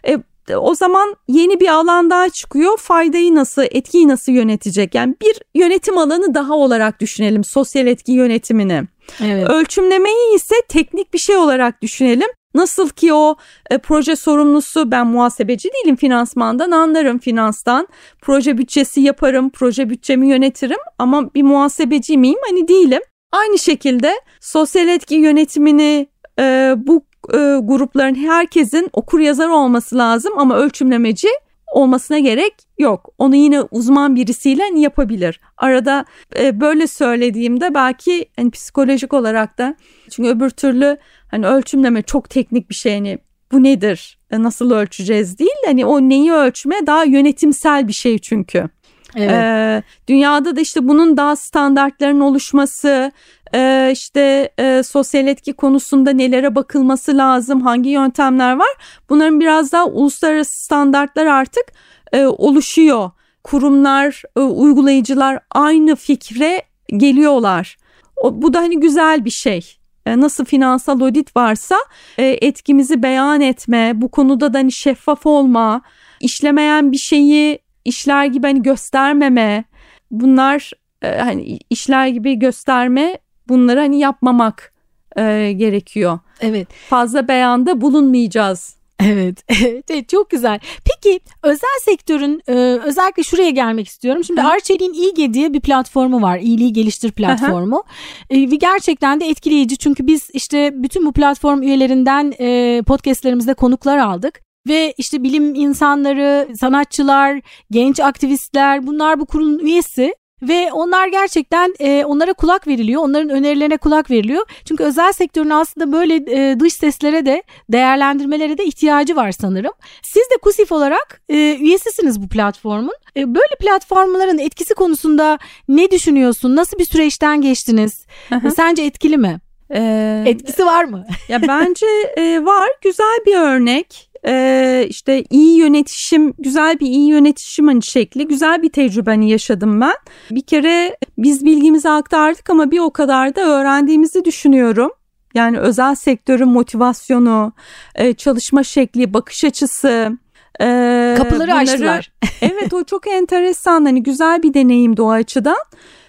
E, 0.09 0.18
o 0.57 0.75
zaman 0.75 1.17
yeni 1.29 1.61
bir 1.61 1.69
alan 1.69 2.11
daha 2.11 2.29
çıkıyor. 2.29 2.79
Faydayı 2.79 3.35
nasıl, 3.35 3.63
etkiyi 3.63 4.09
nasıl 4.09 4.33
yönetecek? 4.33 4.95
Yani 4.95 5.15
bir 5.23 5.61
yönetim 5.61 5.99
alanı 5.99 6.35
daha 6.35 6.55
olarak 6.55 7.01
düşünelim 7.01 7.45
sosyal 7.45 7.87
etki 7.87 8.13
yönetimini. 8.13 8.83
Evet. 9.25 9.51
Ölçümlemeyi 9.51 10.35
ise 10.37 10.55
teknik 10.69 11.15
bir 11.15 11.19
şey 11.19 11.37
olarak 11.37 11.83
düşünelim. 11.83 12.29
Nasıl 12.55 12.89
ki 12.89 13.15
o 13.15 13.37
e, 13.71 13.79
proje 13.79 14.17
sorumlusu 14.17 14.91
ben 14.91 15.07
muhasebeci 15.07 15.69
değilim 15.73 15.97
finansmandan 15.97 16.71
anlarım 16.71 17.19
finanstan. 17.19 17.89
Proje 18.21 18.59
bütçesi 18.59 19.01
yaparım, 19.01 19.51
proje 19.51 19.91
bütçemi 19.91 20.29
yönetirim 20.29 20.79
ama 20.99 21.35
bir 21.35 21.43
muhasebeci 21.43 22.19
miyim? 22.19 22.39
Hani 22.49 22.69
değilim. 22.69 23.03
Aynı 23.33 23.59
şekilde 23.59 24.13
sosyal 24.41 24.89
etki 24.89 25.15
yönetimini 25.15 26.07
e, 26.39 26.75
bu 26.77 27.10
e, 27.35 27.37
grupların 27.62 28.14
herkesin 28.14 28.88
okur 28.92 29.20
yazar 29.20 29.48
olması 29.48 29.98
lazım 29.98 30.33
ama 30.38 30.56
ölçümlemeci 30.56 31.28
olmasına 31.70 32.18
gerek 32.18 32.54
yok. 32.78 33.09
Onu 33.18 33.37
yine 33.37 33.61
uzman 33.61 34.16
birisiyle 34.16 34.80
yapabilir. 34.80 35.40
Arada 35.56 36.04
e, 36.38 36.61
böyle 36.61 36.87
söylediğimde 36.87 37.74
belki 37.74 38.26
hani 38.37 38.50
psikolojik 38.50 39.12
olarak 39.12 39.59
da 39.59 39.74
çünkü 40.11 40.28
öbür 40.28 40.50
türlü 40.50 40.96
hani 41.30 41.46
ölçümleme 41.46 42.02
çok 42.02 42.30
teknik 42.30 42.70
bir 42.70 42.74
şey 42.74 42.94
hani 42.94 43.18
bu 43.52 43.62
nedir? 43.62 44.18
E, 44.30 44.42
nasıl 44.42 44.70
ölçeceğiz 44.70 45.38
değil. 45.38 45.50
Hani 45.66 45.87
o 45.87 46.00
neyi 46.00 46.33
ölçme 46.33 46.87
daha 46.87 47.04
yönetimsel 47.04 47.88
bir 47.88 47.92
şey 47.92 48.18
çünkü. 48.18 48.68
Evet. 49.16 49.30
Ee, 49.30 49.83
dünyada 50.09 50.56
da 50.56 50.61
işte 50.61 50.88
bunun 50.88 51.16
daha 51.16 51.37
standartların 51.37 52.20
oluşması, 52.20 53.12
e, 53.55 53.91
işte 53.93 54.51
e, 54.59 54.83
sosyal 54.83 55.27
etki 55.27 55.53
konusunda 55.53 56.11
nelere 56.11 56.55
bakılması 56.55 57.17
lazım, 57.17 57.61
hangi 57.61 57.91
yöntemler 57.91 58.57
var. 58.57 58.69
Bunların 59.09 59.41
biraz 59.41 59.73
daha 59.73 59.87
uluslararası 59.87 60.65
standartlar 60.65 61.27
artık 61.27 61.65
e, 62.13 62.27
oluşuyor. 62.27 63.11
Kurumlar, 63.45 64.23
e, 64.37 64.41
uygulayıcılar 64.41 65.39
aynı 65.51 65.97
fikre 65.97 66.63
geliyorlar. 66.97 67.77
Bu 68.25 68.55
da 68.55 68.59
hani 68.59 68.81
güzel 68.81 69.25
bir 69.25 69.31
şey. 69.31 69.77
Nasıl 70.07 70.45
finansal 70.45 71.01
audit 71.01 71.37
varsa 71.37 71.77
etkimizi 72.19 73.03
beyan 73.03 73.41
etme, 73.41 73.93
bu 73.95 74.11
konuda 74.11 74.53
da 74.53 74.59
hani 74.59 74.73
şeffaf 74.73 75.27
olma, 75.27 75.83
işlemeyen 76.21 76.93
bir 76.93 76.99
şeyi 76.99 77.59
işler 77.85 78.25
gibi 78.25 78.47
hani 78.47 78.63
göstermeme, 78.63 79.65
bunlar 80.11 80.71
hani 81.03 81.59
işler 81.71 82.07
gibi 82.07 82.39
gösterme 82.39 83.19
bunları 83.51 83.81
hani 83.81 83.99
yapmamak 83.99 84.73
e, 85.17 85.53
gerekiyor. 85.53 86.19
Evet. 86.41 86.69
Fazla 86.89 87.29
beyanda 87.29 87.81
bulunmayacağız. 87.81 88.81
Evet, 89.05 89.45
evet 89.91 90.09
çok 90.09 90.31
güzel. 90.31 90.61
Peki 90.85 91.21
özel 91.43 91.79
sektörün 91.85 92.43
e, 92.49 92.53
özellikle 92.85 93.23
şuraya 93.23 93.51
gelmek 93.51 93.89
istiyorum. 93.89 94.25
Şimdi 94.25 94.43
Arçelik'in 94.43 94.93
İlge 94.93 95.35
diye 95.35 95.53
bir 95.53 95.61
platformu 95.61 96.23
var. 96.23 96.39
İyiliği 96.39 96.73
Geliştir 96.73 97.13
platformu. 97.13 97.85
E, 98.31 98.51
ve 98.51 98.57
gerçekten 98.57 99.21
de 99.21 99.29
etkileyici 99.29 99.77
çünkü 99.77 100.07
biz 100.07 100.31
işte 100.33 100.73
bütün 100.75 101.07
bu 101.07 101.13
platform 101.13 101.63
üyelerinden 101.63 102.33
e, 102.41 102.83
podcastlerimizde 102.83 103.55
konuklar 103.55 103.99
aldık. 103.99 104.41
Ve 104.69 104.95
işte 104.99 105.23
bilim 105.23 105.55
insanları, 105.55 106.49
sanatçılar, 106.57 107.41
genç 107.71 108.01
aktivistler 108.01 108.87
bunlar 108.87 109.21
bu 109.21 109.27
kurulun 109.27 109.59
üyesi 109.59 110.15
ve 110.42 110.72
onlar 110.72 111.09
gerçekten 111.09 111.74
e, 111.81 112.05
onlara 112.05 112.33
kulak 112.33 112.66
veriliyor. 112.66 113.03
Onların 113.03 113.29
önerilerine 113.31 113.76
kulak 113.76 114.11
veriliyor. 114.11 114.42
Çünkü 114.64 114.85
özel 114.85 115.12
sektörün 115.12 115.50
aslında 115.50 115.92
böyle 115.92 116.14
e, 116.14 116.61
dış 116.61 116.72
seslere 116.72 117.26
de 117.26 117.42
değerlendirmelere 117.72 118.59
de 118.59 118.64
ihtiyacı 118.64 119.16
var 119.16 119.33
sanırım. 119.33 119.72
Siz 120.03 120.22
de 120.22 120.37
KUSİF 120.42 120.72
olarak 120.72 121.22
e, 121.29 121.57
üyesisiniz 121.61 122.22
bu 122.22 122.29
platformun. 122.29 122.94
E, 123.16 123.35
böyle 123.35 123.55
platformların 123.61 124.38
etkisi 124.38 124.74
konusunda 124.74 125.38
ne 125.68 125.90
düşünüyorsun? 125.90 126.57
Nasıl 126.57 126.79
bir 126.79 126.85
süreçten 126.85 127.40
geçtiniz? 127.40 128.07
E, 128.46 128.50
sence 128.50 128.83
etkili 128.83 129.16
mi? 129.18 129.38
Ee, 129.74 130.22
Etkisi 130.26 130.66
var 130.66 130.85
mı? 130.85 131.07
ya 131.29 131.42
bence 131.48 131.87
e, 132.16 132.44
var. 132.44 132.68
Güzel 132.83 133.18
bir 133.26 133.37
örnek 133.37 134.10
e, 134.26 134.87
işte 134.88 135.24
iyi 135.30 135.59
yönetişim 135.59 136.33
güzel 136.38 136.80
bir 136.80 136.87
iyi 136.87 137.09
yönetişim 137.09 137.66
hani 137.66 137.83
şekli 137.83 138.28
güzel 138.28 138.62
bir 138.62 138.72
tecrübeni 138.72 139.30
yaşadım 139.30 139.80
ben. 139.80 139.96
Bir 140.30 140.42
kere 140.42 140.96
biz 141.18 141.44
bilgimizi 141.44 141.88
aktardık 141.88 142.50
ama 142.50 142.70
bir 142.70 142.78
o 142.78 142.90
kadar 142.90 143.37
da 143.37 143.40
öğrendiğimizi 143.40 144.24
düşünüyorum. 144.24 144.90
Yani 145.35 145.59
özel 145.59 145.94
sektörün 145.94 146.48
motivasyonu, 146.48 147.52
e, 147.94 148.14
çalışma 148.14 148.62
şekli, 148.62 149.14
bakış 149.14 149.44
açısı, 149.44 150.18
ee, 150.61 151.14
Kapıları 151.18 151.50
bunları, 151.50 151.54
açtılar. 151.54 152.12
evet 152.40 152.74
o 152.74 152.85
çok 152.85 153.06
enteresan 153.06 153.85
hani 153.85 154.02
güzel 154.02 154.42
bir 154.42 154.54
deneyimdi 154.54 155.02
o 155.02 155.11
açıdan. 155.11 155.56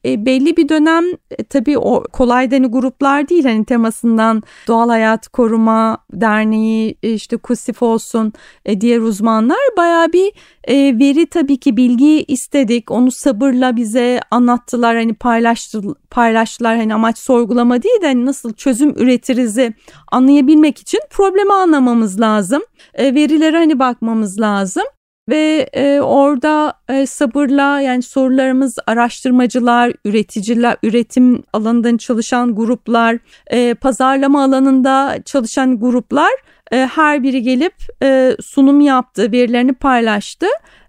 E, 0.05 0.25
belli 0.25 0.57
bir 0.57 0.69
dönem 0.69 1.03
e, 1.31 1.43
tabii 1.43 1.77
o 1.77 2.03
kolay 2.03 2.51
deni 2.51 2.67
gruplar 2.67 3.29
değil 3.29 3.45
hani 3.45 3.65
temasından 3.65 4.43
Doğal 4.67 4.89
Hayat 4.89 5.27
Koruma 5.27 5.97
Derneği 6.13 6.95
e, 7.03 7.13
işte 7.13 7.37
KUSİF 7.37 7.83
olsun 7.83 8.33
e, 8.65 8.81
diğer 8.81 8.99
uzmanlar 8.99 9.59
baya 9.77 10.13
bir 10.13 10.31
e, 10.63 10.99
veri 10.99 11.25
tabii 11.25 11.57
ki 11.57 11.77
bilgi 11.77 12.23
istedik. 12.23 12.91
Onu 12.91 13.11
sabırla 13.11 13.75
bize 13.75 14.19
anlattılar 14.31 14.95
hani 14.95 15.13
paylaştı, 15.13 15.81
paylaştılar. 16.09 16.77
Hani 16.77 16.95
amaç 16.95 17.17
sorgulama 17.17 17.83
değil 17.83 18.01
de 18.01 18.07
hani 18.07 18.25
nasıl 18.25 18.53
çözüm 18.53 18.89
üretirizi 18.89 19.73
anlayabilmek 20.11 20.79
için 20.79 20.99
problemi 21.09 21.53
anlamamız 21.53 22.19
lazım. 22.19 22.61
E, 22.93 23.15
verilere 23.15 23.57
hani 23.57 23.79
bakmamız 23.79 24.39
lazım 24.39 24.83
ve 25.29 25.69
e, 25.73 25.99
orada 26.01 26.73
e, 26.89 27.05
sabırla 27.05 27.81
yani 27.81 28.01
sorularımız 28.01 28.75
araştırmacılar, 28.87 29.93
üreticiler, 30.05 30.77
üretim 30.83 31.43
alanında 31.53 31.97
çalışan 31.97 32.55
gruplar, 32.55 33.17
e, 33.47 33.73
pazarlama 33.73 34.43
alanında 34.43 35.17
çalışan 35.25 35.79
gruplar 35.79 36.31
e, 36.71 36.77
her 36.77 37.23
biri 37.23 37.41
gelip 37.41 37.73
e, 38.03 38.35
sunum 38.41 38.81
yaptı, 38.81 39.31
verilerini 39.31 39.73
paylaştı. 39.73 40.47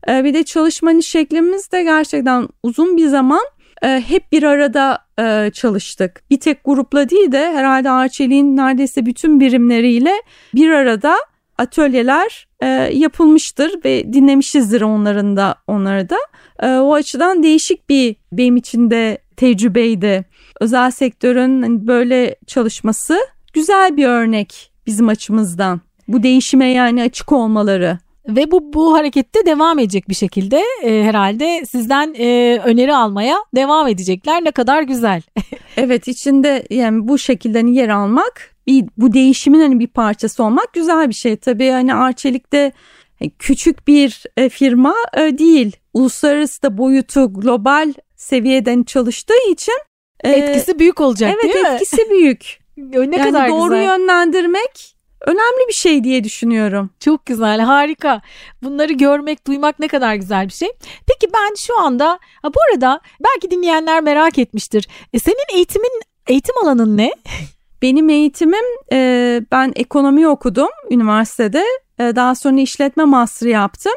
E, 0.09 0.25
bir 0.25 0.35
de 0.35 0.43
çalışmanın 0.43 1.01
şeklimiz 1.01 1.73
de 1.73 1.83
gerçekten 1.83 2.49
uzun 2.63 2.97
bir 2.97 3.07
zaman 3.07 3.43
e, 3.83 4.03
hep 4.09 4.33
bir 4.33 4.43
arada 4.43 4.99
e, 5.19 5.51
çalıştık. 5.51 6.23
Bir 6.31 6.41
tek 6.41 6.65
grupla 6.65 7.11
değil 7.11 7.33
de 7.33 7.53
herhalde 7.53 7.91
Arçelik'in 7.91 8.57
neredeyse 8.57 9.07
bütün 9.07 9.41
birimleriyle 9.41 10.13
bir 10.55 10.71
arada 10.71 11.17
atölyeler 11.63 12.49
e, 12.61 12.67
yapılmıştır 12.93 13.85
ve 13.85 14.13
dinlemişizdir 14.13 14.83
onların 14.83 15.37
da 15.37 15.55
onları 15.67 16.09
da. 16.11 16.19
E, 16.63 16.69
o 16.79 16.95
açıdan 16.95 17.43
değişik 17.43 17.89
bir 17.89 18.17
benim 18.33 18.57
için 18.57 18.91
de 18.91 19.19
tecrübeydi. 19.37 20.25
Özel 20.61 20.91
sektörün 20.91 21.63
hani 21.63 21.87
böyle 21.87 22.37
çalışması 22.47 23.19
güzel 23.53 23.97
bir 23.97 24.07
örnek 24.07 24.73
bizim 24.87 25.09
açımızdan. 25.09 25.81
Bu 26.09 26.23
değişime 26.23 26.69
yani 26.69 27.03
açık 27.03 27.33
olmaları. 27.33 27.99
Ve 28.29 28.51
bu 28.51 28.73
bu 28.73 28.95
harekette 28.95 29.47
devam 29.47 29.79
edecek 29.79 30.09
bir 30.09 30.15
şekilde 30.15 30.63
e, 30.83 31.05
herhalde 31.05 31.63
sizden 31.67 32.15
e, 32.19 32.59
öneri 32.65 32.95
almaya 32.95 33.37
devam 33.57 33.89
edecekler. 33.89 34.45
Ne 34.45 34.51
kadar 34.51 34.83
güzel. 34.83 35.23
evet 35.77 36.09
içinde 36.09 36.67
yani 36.71 37.09
bu 37.09 37.19
şekilde 37.19 37.59
hani 37.59 37.75
yer 37.75 37.89
almak 37.89 38.52
bir 38.67 38.85
bu 38.97 39.13
değişimin 39.13 39.61
hani 39.61 39.81
bir 39.81 39.87
parçası 39.87 40.45
olmak 40.45 40.73
güzel 40.73 41.09
bir 41.09 41.15
şey. 41.15 41.37
Tabii 41.37 41.71
hani 41.71 41.95
Arçelik'te 41.95 42.73
hani 43.19 43.31
küçük 43.39 43.89
bir 43.89 44.23
e, 44.37 44.49
firma 44.49 44.95
e, 45.17 45.39
değil. 45.39 45.77
Uluslararası 45.95 46.63
da 46.63 46.79
boyutu 46.79 47.33
global 47.35 47.93
seviyeden 48.17 48.83
çalıştığı 48.83 49.51
için 49.51 49.79
e, 50.25 50.31
etkisi 50.31 50.79
büyük 50.79 51.01
olacak 51.01 51.31
evet, 51.35 51.55
değil 51.55 51.65
mi? 51.65 51.69
Evet 51.71 51.83
etkisi 51.83 52.11
büyük. 52.11 52.59
ne 52.77 52.97
yani 52.97 53.19
kadar 53.19 53.49
doğru 53.49 53.71
güzel. 53.71 53.85
yönlendirmek 53.85 54.93
önemli 55.27 55.69
bir 55.69 55.73
şey 55.73 56.05
diye 56.05 56.25
düşünüyorum. 56.25 56.91
Çok 57.01 57.27
güzel, 57.27 57.61
harika. 57.61 58.23
Bunları 58.63 58.93
görmek, 58.93 59.47
duymak 59.47 59.79
ne 59.79 59.89
kadar 59.89 60.15
güzel 60.15 60.47
bir 60.47 60.53
şey. 60.53 60.69
Peki 61.07 61.33
ben 61.35 61.55
şu 61.55 61.81
anda, 61.81 62.19
ha 62.43 62.55
bu 62.55 62.59
arada 62.73 63.01
belki 63.25 63.51
dinleyenler 63.51 64.03
merak 64.03 64.39
etmiştir. 64.39 64.89
E, 65.13 65.19
senin 65.19 65.57
eğitimin, 65.57 66.03
eğitim 66.27 66.55
alanın 66.63 66.97
ne? 66.97 67.13
Benim 67.83 68.09
eğitimim 68.09 68.65
e, 68.93 69.41
ben 69.53 69.73
ekonomi 69.77 70.29
okudum 70.29 70.69
üniversitede. 70.91 71.65
E, 71.99 72.17
daha 72.17 72.35
sonra 72.35 72.61
işletme 72.61 73.05
master 73.05 73.49
yaptım. 73.49 73.93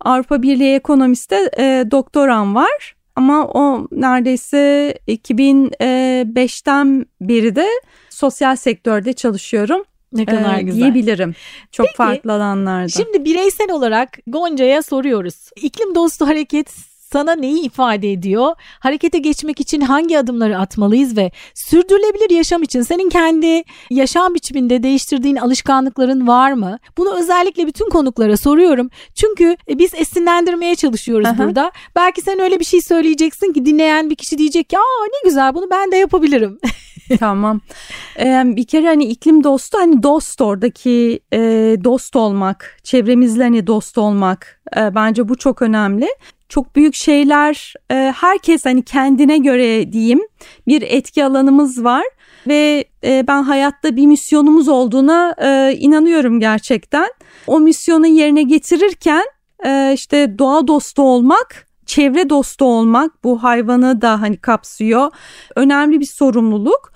Avrupa 0.00 0.42
Birliği 0.42 0.74
ekonomiste 0.74 1.50
e, 1.58 1.84
doktoram 1.90 2.54
var. 2.54 2.94
Ama 3.16 3.46
o 3.46 3.88
neredeyse 3.92 4.94
2005'ten 5.08 7.06
beri 7.20 7.56
de 7.56 7.66
sosyal 8.10 8.56
sektörde 8.56 9.12
çalışıyorum. 9.12 9.82
Ne 10.12 10.24
kadar 10.24 10.58
ee, 10.58 10.62
güzel. 10.62 10.80
Diyebilirim. 10.80 11.34
Çok 11.72 11.86
Peki, 11.86 11.96
farklı 11.96 12.32
alanlarda. 12.32 12.88
Şimdi 12.88 13.24
bireysel 13.24 13.70
olarak 13.70 14.18
Gonca'ya 14.26 14.82
soruyoruz. 14.82 15.50
İklim 15.56 15.94
dostu 15.94 16.26
hareket 16.26 16.91
sana 17.12 17.34
neyi 17.34 17.62
ifade 17.62 18.12
ediyor? 18.12 18.54
Harekete 18.80 19.18
geçmek 19.18 19.60
için 19.60 19.80
hangi 19.80 20.18
adımları 20.18 20.58
atmalıyız 20.58 21.16
ve 21.16 21.30
sürdürülebilir 21.54 22.30
yaşam 22.30 22.62
için 22.62 22.82
senin 22.82 23.08
kendi 23.08 23.62
yaşam 23.90 24.34
biçiminde 24.34 24.82
değiştirdiğin 24.82 25.36
alışkanlıkların 25.36 26.26
var 26.26 26.52
mı? 26.52 26.78
Bunu 26.98 27.18
özellikle 27.18 27.66
bütün 27.66 27.90
konuklara 27.90 28.36
soruyorum. 28.36 28.90
Çünkü 29.14 29.56
e, 29.68 29.78
biz 29.78 29.94
esinlendirmeye 29.94 30.74
çalışıyoruz 30.74 31.26
Aha. 31.26 31.38
burada. 31.38 31.72
Belki 31.96 32.20
sen 32.20 32.40
öyle 32.40 32.60
bir 32.60 32.64
şey 32.64 32.80
söyleyeceksin 32.80 33.52
ki 33.52 33.66
dinleyen 33.66 34.10
bir 34.10 34.14
kişi 34.14 34.38
diyecek 34.38 34.68
ki 34.68 34.78
aa 34.78 35.04
ne 35.04 35.28
güzel 35.28 35.54
bunu 35.54 35.70
ben 35.70 35.92
de 35.92 35.96
yapabilirim. 35.96 36.58
tamam. 37.18 37.60
Ee, 38.18 38.42
bir 38.46 38.66
kere 38.66 38.86
hani 38.86 39.04
iklim 39.04 39.44
dostu 39.44 39.78
hani 39.78 40.02
dost 40.02 40.40
oradaki 40.40 41.20
e, 41.32 41.38
dost 41.84 42.16
olmak, 42.16 42.78
çevremizle 42.82 43.42
hani 43.42 43.66
dost 43.66 43.98
olmak 43.98 44.60
e, 44.76 44.94
bence 44.94 45.28
bu 45.28 45.36
çok 45.36 45.62
önemli. 45.62 46.08
Çok 46.52 46.76
büyük 46.76 46.94
şeyler 46.94 47.74
e, 47.90 48.14
herkes 48.16 48.64
hani 48.64 48.82
kendine 48.82 49.38
göre 49.38 49.92
diyeyim 49.92 50.20
bir 50.66 50.82
etki 50.82 51.24
alanımız 51.24 51.84
var 51.84 52.04
ve 52.46 52.84
e, 53.04 53.24
ben 53.28 53.42
hayatta 53.42 53.96
bir 53.96 54.06
misyonumuz 54.06 54.68
olduğuna 54.68 55.34
e, 55.38 55.76
inanıyorum 55.78 56.40
gerçekten. 56.40 57.08
O 57.46 57.60
misyonu 57.60 58.06
yerine 58.06 58.42
getirirken 58.42 59.24
e, 59.66 59.92
işte 59.94 60.38
doğa 60.38 60.66
dostu 60.66 61.02
olmak 61.02 61.66
çevre 61.86 62.30
dostu 62.30 62.64
olmak 62.64 63.24
bu 63.24 63.42
hayvanı 63.42 64.02
da 64.02 64.20
hani 64.20 64.36
kapsıyor. 64.36 65.10
Önemli 65.56 66.00
bir 66.00 66.06
sorumluluk. 66.06 66.92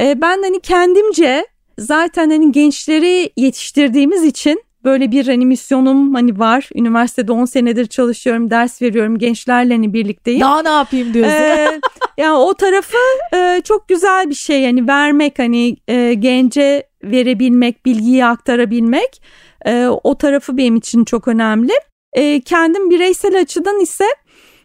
E, 0.00 0.20
ben 0.20 0.42
hani 0.42 0.60
kendimce 0.60 1.46
zaten 1.78 2.30
hani 2.30 2.52
gençleri 2.52 3.32
yetiştirdiğimiz 3.36 4.24
için 4.24 4.62
böyle 4.84 5.10
bir 5.10 5.36
misyonum 5.36 6.14
hani 6.14 6.38
var. 6.38 6.68
Üniversitede 6.74 7.32
10 7.32 7.44
senedir 7.44 7.86
çalışıyorum, 7.86 8.50
ders 8.50 8.82
veriyorum, 8.82 9.18
gençlerle 9.18 9.74
hani 9.74 9.92
birlikteyim. 9.92 10.40
Daha 10.40 10.62
ne 10.62 10.68
yapayım 10.68 11.14
diyorsun? 11.14 11.32
Ee, 11.34 11.80
yani 12.18 12.36
o 12.36 12.54
tarafı 12.54 12.96
e, 13.34 13.60
çok 13.64 13.88
güzel 13.88 14.30
bir 14.30 14.34
şey 14.34 14.60
yani 14.60 14.88
vermek 14.88 15.38
hani 15.38 15.76
e, 15.88 16.14
gence 16.14 16.88
verebilmek, 17.04 17.86
bilgiyi 17.86 18.24
aktarabilmek 18.24 19.22
e, 19.66 19.86
o 19.86 20.18
tarafı 20.18 20.56
benim 20.56 20.76
için 20.76 21.04
çok 21.04 21.28
önemli. 21.28 21.72
E, 22.12 22.40
kendim 22.40 22.90
bireysel 22.90 23.40
açıdan 23.40 23.80
ise 23.80 24.04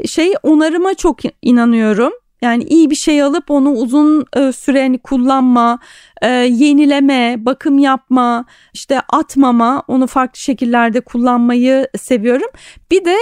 şey 0.06 0.34
onarıma 0.44 0.94
çok 0.94 1.20
inanıyorum. 1.42 2.14
Yani 2.42 2.64
iyi 2.64 2.90
bir 2.90 2.96
şey 2.96 3.22
alıp 3.22 3.52
onu 3.52 3.72
uzun 3.72 4.26
e, 4.36 4.52
süre 4.52 4.82
hani 4.82 4.98
kullanma, 4.98 5.80
e, 6.22 6.28
yenileme, 6.30 7.36
bakım 7.40 7.80
yapma, 7.80 8.46
işte 8.74 9.02
atmama, 9.10 9.84
onu 9.88 10.08
farklı 10.08 10.40
şekillerde 10.40 11.02
kullanmayı 11.02 11.88
seviyorum. 11.98 12.50
Bir 12.92 13.06
de 13.06 13.16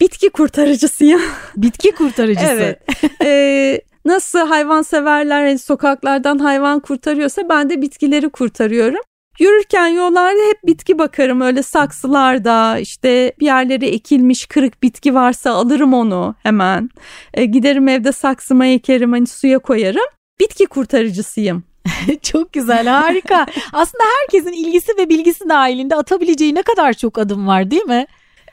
bitki 0.00 0.30
kurtarıcısıyım. 0.30 1.20
Bitki 1.56 1.90
kurtarıcısı. 1.90 2.46
evet. 2.46 2.82
E, 3.24 3.80
nasıl 4.04 4.38
hayvan 4.38 4.82
severler 4.82 5.46
hani 5.46 5.58
sokaklardan 5.58 6.38
hayvan 6.38 6.80
kurtarıyorsa 6.80 7.48
ben 7.48 7.70
de 7.70 7.82
bitkileri 7.82 8.28
kurtarıyorum. 8.28 9.00
Yürürken 9.38 9.86
yollarda 9.86 10.48
hep 10.48 10.66
bitki 10.66 10.98
bakarım 10.98 11.40
öyle 11.40 11.62
saksılarda 11.62 12.78
işte 12.78 13.32
bir 13.40 13.46
yerlere 13.46 13.86
ekilmiş 13.86 14.46
kırık 14.46 14.82
bitki 14.82 15.14
varsa 15.14 15.50
alırım 15.50 15.94
onu 15.94 16.34
hemen. 16.42 16.90
E, 17.34 17.44
giderim 17.44 17.88
evde 17.88 18.12
saksıma 18.12 18.66
ekerim 18.66 19.12
hani 19.12 19.26
suya 19.26 19.58
koyarım. 19.58 20.06
Bitki 20.40 20.66
kurtarıcısıyım. 20.66 21.64
çok 22.22 22.52
güzel 22.52 22.86
harika. 22.86 23.46
Aslında 23.72 24.04
herkesin 24.20 24.52
ilgisi 24.52 24.92
ve 24.98 25.08
bilgisi 25.08 25.48
dahilinde 25.48 25.94
atabileceği 25.96 26.54
ne 26.54 26.62
kadar 26.62 26.92
çok 26.92 27.18
adım 27.18 27.46
var 27.46 27.70
değil 27.70 27.84
mi? 27.84 28.06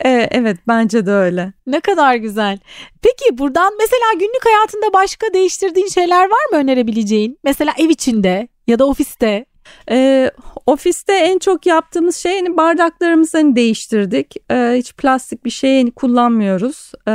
Ee, 0.06 0.28
evet 0.32 0.58
bence 0.68 1.06
de 1.06 1.12
öyle. 1.12 1.54
Ne 1.68 1.80
kadar 1.80 2.16
güzel. 2.16 2.60
Peki 3.02 3.38
buradan 3.38 3.74
mesela 3.80 4.14
günlük 4.14 4.46
hayatında 4.46 4.94
başka 4.94 5.34
değiştirdiğin 5.34 5.88
şeyler 5.88 6.24
var 6.24 6.52
mı 6.52 6.58
önerebileceğin? 6.58 7.40
Mesela 7.44 7.74
ev 7.78 7.90
içinde 7.90 8.48
ya 8.68 8.80
da 8.80 8.86
ofiste 8.86 9.46
e, 9.92 10.32
ofiste 10.66 11.14
en 11.14 11.40
çok 11.40 11.66
yaptığımız 11.66 12.16
şey 12.16 12.36
hani 12.36 12.58
bardaklarımızı 12.58 13.38
hani 13.38 13.56
değiştirdik. 13.56 14.36
E, 14.52 14.74
hiç 14.78 14.94
plastik 14.94 15.46
bir 15.46 15.50
şey 15.50 15.92
kullanmıyoruz 15.92 16.92
e, 17.08 17.12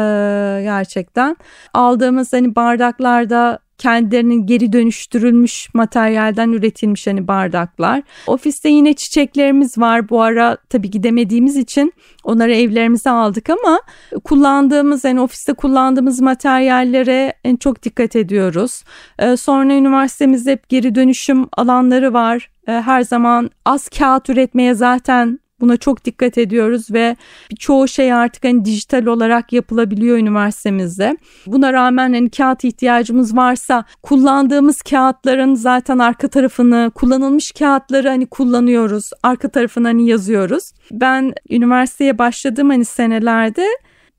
gerçekten. 0.62 1.36
Aldığımız 1.74 2.32
hani 2.32 2.56
bardaklarda 2.56 3.58
kendilerinin 3.80 4.46
geri 4.46 4.72
dönüştürülmüş 4.72 5.74
materyalden 5.74 6.52
üretilmiş 6.52 7.06
hani 7.06 7.28
bardaklar. 7.28 8.02
Ofiste 8.26 8.68
yine 8.68 8.92
çiçeklerimiz 8.92 9.78
var. 9.78 10.08
Bu 10.08 10.22
ara 10.22 10.56
tabii 10.68 10.90
gidemediğimiz 10.90 11.56
için 11.56 11.92
onları 12.24 12.54
evlerimize 12.54 13.10
aldık 13.10 13.50
ama 13.50 13.80
kullandığımız 14.24 15.04
yani 15.04 15.20
ofiste 15.20 15.52
kullandığımız 15.52 16.20
materyallere 16.20 17.34
en 17.44 17.56
çok 17.56 17.82
dikkat 17.82 18.16
ediyoruz. 18.16 18.84
Ee, 19.18 19.36
sonra 19.36 19.74
üniversitemizde 19.74 20.52
hep 20.52 20.68
geri 20.68 20.94
dönüşüm 20.94 21.46
alanları 21.56 22.12
var. 22.12 22.50
Ee, 22.68 22.72
her 22.72 23.02
zaman 23.02 23.50
az 23.64 23.88
kağıt 23.88 24.28
üretmeye 24.28 24.74
zaten 24.74 25.40
Buna 25.61 25.77
çok 25.77 26.05
dikkat 26.05 26.38
ediyoruz 26.38 26.90
ve 26.90 27.16
çoğu 27.59 27.88
şey 27.88 28.12
artık 28.12 28.44
hani 28.44 28.64
dijital 28.64 29.07
olarak 29.07 29.53
yapılabiliyor 29.53 30.18
üniversitemizde. 30.18 31.16
Buna 31.46 31.73
rağmen 31.73 32.12
hani 32.12 32.31
kağıt 32.31 32.64
ihtiyacımız 32.64 33.37
varsa 33.37 33.85
kullandığımız 34.03 34.83
kağıtların 34.83 35.55
zaten 35.55 35.99
arka 35.99 36.29
tarafını 36.29 36.90
kullanılmış 36.94 37.53
kağıtları 37.53 38.09
hani 38.09 38.27
kullanıyoruz. 38.27 39.11
Arka 39.23 39.49
tarafını 39.49 39.87
hani 39.87 40.09
yazıyoruz. 40.09 40.73
Ben 40.92 41.35
üniversiteye 41.51 42.18
başladığım 42.18 42.70
hani 42.70 42.85
senelerde 42.85 43.66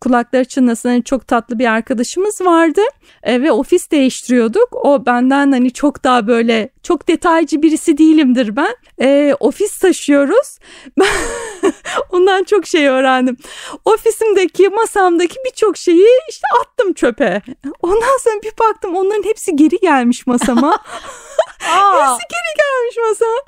kulakları 0.02 0.46
çınlasın 0.46 0.90
hani 0.90 1.04
çok 1.04 1.28
tatlı 1.28 1.60
bir 1.60 1.66
arkadaşımız 1.66 2.42
vardı 2.42 2.82
e, 3.24 3.42
ve 3.42 3.52
ofis 3.52 3.92
değiştiriyorduk. 3.92 4.70
O 4.86 5.06
benden 5.06 5.52
hani 5.52 5.74
çok 5.74 6.04
daha 6.04 6.28
böyle 6.28 6.70
çok 6.84 7.08
detaycı 7.08 7.62
birisi 7.62 7.98
değilimdir 7.98 8.56
ben. 8.56 8.76
E, 9.02 9.36
ofis 9.40 9.78
taşıyoruz. 9.78 10.60
Ben 11.00 11.08
ondan 12.10 12.44
çok 12.44 12.68
şey 12.68 12.88
öğrendim. 12.88 13.38
Ofisimdeki 13.86 14.70
masamdaki 14.70 15.36
birçok 15.46 15.78
şeyi 15.78 16.08
işte 16.30 16.48
attım 16.62 16.94
çöpe. 16.94 17.42
Ondan 17.82 18.18
sonra 18.24 18.36
bir 18.44 18.54
baktım 18.60 18.96
onların 18.96 19.24
hepsi 19.24 19.56
geri 19.56 19.78
gelmiş 19.78 20.28
masama. 20.28 20.78
hepsi 21.62 22.24
geri 22.30 22.52
gelmiş 22.58 22.98
masama. 23.10 23.42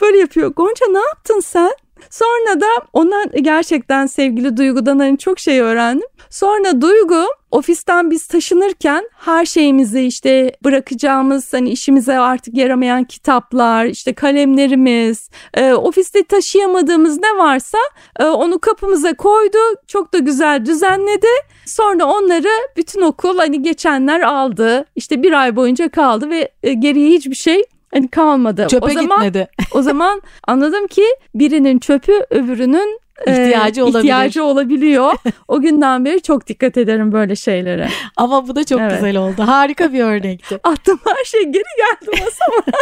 Böyle 0.00 0.18
yapıyor. 0.18 0.48
Gonca 0.54 0.86
ne 0.88 0.98
yaptın 0.98 1.40
sen? 1.40 1.72
Sonra 2.10 2.60
da 2.60 2.66
ondan 2.92 3.30
gerçekten 3.42 4.06
sevgili 4.06 4.56
Duygu'dan 4.56 4.98
hani 4.98 5.18
çok 5.18 5.38
şey 5.38 5.60
öğrendim. 5.60 6.06
Sonra 6.30 6.80
Duygu 6.80 7.26
ofisten 7.50 8.10
biz 8.10 8.26
taşınırken 8.26 9.04
her 9.18 9.44
şeyimizi 9.44 10.02
işte 10.02 10.52
bırakacağımız 10.64 11.52
hani 11.52 11.70
işimize 11.70 12.18
artık 12.18 12.56
yaramayan 12.56 13.04
kitaplar, 13.04 13.86
işte 13.86 14.14
kalemlerimiz, 14.14 15.30
e, 15.54 15.72
ofiste 15.72 16.24
taşıyamadığımız 16.24 17.18
ne 17.18 17.38
varsa 17.38 17.78
e, 18.20 18.24
onu 18.24 18.58
kapımıza 18.58 19.14
koydu. 19.14 19.58
Çok 19.86 20.14
da 20.14 20.18
güzel 20.18 20.66
düzenledi. 20.66 21.26
Sonra 21.66 22.04
onları 22.04 22.68
bütün 22.76 23.00
okul 23.00 23.38
hani 23.38 23.62
geçenler 23.62 24.20
aldı. 24.20 24.84
İşte 24.96 25.22
bir 25.22 25.32
ay 25.32 25.56
boyunca 25.56 25.88
kaldı 25.88 26.30
ve 26.30 26.52
e, 26.62 26.72
geriye 26.72 27.10
hiçbir 27.10 27.34
şey 27.34 27.62
hani 27.94 28.08
kalmadı. 28.08 28.66
Çöpe 28.70 28.86
o 28.86 28.88
zaman, 28.88 29.02
gitmedi. 29.02 29.48
o 29.74 29.82
zaman 29.82 30.22
anladım 30.48 30.86
ki 30.86 31.04
birinin 31.34 31.78
çöpü 31.78 32.12
öbürünün 32.30 33.00
ihtiyacı, 33.26 33.80
e, 33.80 33.84
olabilir. 33.84 33.98
ihtiyacı 33.98 34.44
olabiliyor. 34.44 35.12
o 35.48 35.60
günden 35.60 36.04
beri 36.04 36.22
çok 36.22 36.46
dikkat 36.46 36.76
ederim 36.76 37.12
böyle 37.12 37.36
şeylere. 37.36 37.88
Ama 38.16 38.48
bu 38.48 38.56
da 38.56 38.64
çok 38.64 38.80
evet. 38.80 38.92
güzel 38.92 39.16
oldu. 39.16 39.46
Harika 39.46 39.92
bir 39.92 40.00
örnekti. 40.00 40.60
Attım 40.64 41.00
her 41.06 41.24
şey 41.24 41.42
geri 41.42 41.62
geldi 41.76 42.10
masama. 42.10 42.78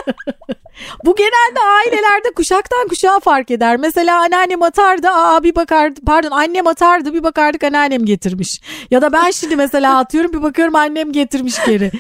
bu 1.05 1.17
genelde 1.17 1.61
ailelerde 1.61 2.31
kuşaktan 2.37 2.89
kuşağa 2.89 3.21
fark 3.21 3.51
eder. 3.51 3.77
Mesela 3.77 4.21
anneannem 4.21 4.63
atardı, 4.63 5.09
aa 5.09 5.43
bir 5.43 5.55
bakardı, 5.55 6.01
pardon 6.07 6.31
annem 6.31 6.67
atardı 6.67 7.15
bir 7.15 7.23
bakardık 7.23 7.65
anneannem 7.65 8.05
getirmiş. 8.05 8.61
Ya 8.91 9.03
da 9.03 9.13
ben 9.13 9.31
şimdi 9.31 9.57
mesela 9.57 9.99
atıyorum 9.99 10.33
bir 10.33 10.43
bakıyorum 10.43 10.77
annem 10.77 11.13
getirmiş 11.13 11.65
geri. 11.67 11.91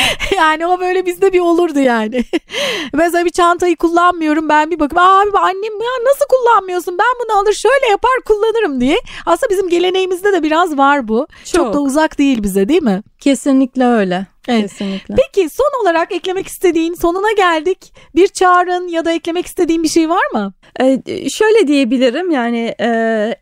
yani 0.36 0.66
o 0.66 0.80
böyle 0.80 1.06
bizde 1.06 1.32
bir 1.32 1.40
olurdu 1.40 1.78
yani. 1.78 2.24
Mesela 2.92 3.24
bir 3.24 3.30
çantayı 3.30 3.76
kullanmıyorum 3.76 4.48
ben 4.48 4.70
bir 4.70 4.80
bakıp 4.80 4.98
abi 4.98 5.38
annem 5.38 5.80
ya 5.80 6.10
nasıl 6.10 6.24
kullanmıyorsun 6.28 6.98
ben 6.98 7.24
bunu 7.24 7.38
alır 7.38 7.52
şöyle 7.52 7.86
yapar 7.90 8.20
kullanırım 8.24 8.80
diye. 8.80 8.96
Aslında 9.26 9.50
bizim 9.50 9.68
geleneğimizde 9.68 10.32
de 10.32 10.42
biraz 10.42 10.78
var 10.78 11.08
bu. 11.08 11.26
Çok, 11.44 11.64
Çok 11.64 11.74
da 11.74 11.80
uzak 11.80 12.18
değil 12.18 12.42
bize 12.42 12.68
değil 12.68 12.82
mi? 12.82 13.02
Kesinlikle 13.20 13.86
öyle. 13.86 14.26
Evet. 14.48 14.62
Kesinlikle. 14.62 15.14
Peki 15.14 15.48
son 15.48 15.82
olarak 15.82 16.12
eklemek 16.12 16.46
istediğin 16.46 16.94
sonuna 16.94 17.32
geldik. 17.36 17.92
Bir 18.14 18.26
çağrın 18.28 18.88
ya 18.88 19.04
da 19.04 19.12
eklemek 19.12 19.46
istediğin 19.46 19.82
bir 19.82 19.88
şey 19.88 20.08
var 20.08 20.32
mı? 20.32 20.52
Ee, 20.80 21.02
şöyle 21.30 21.68
diyebilirim 21.68 22.30
yani 22.30 22.74
e, 22.80 22.88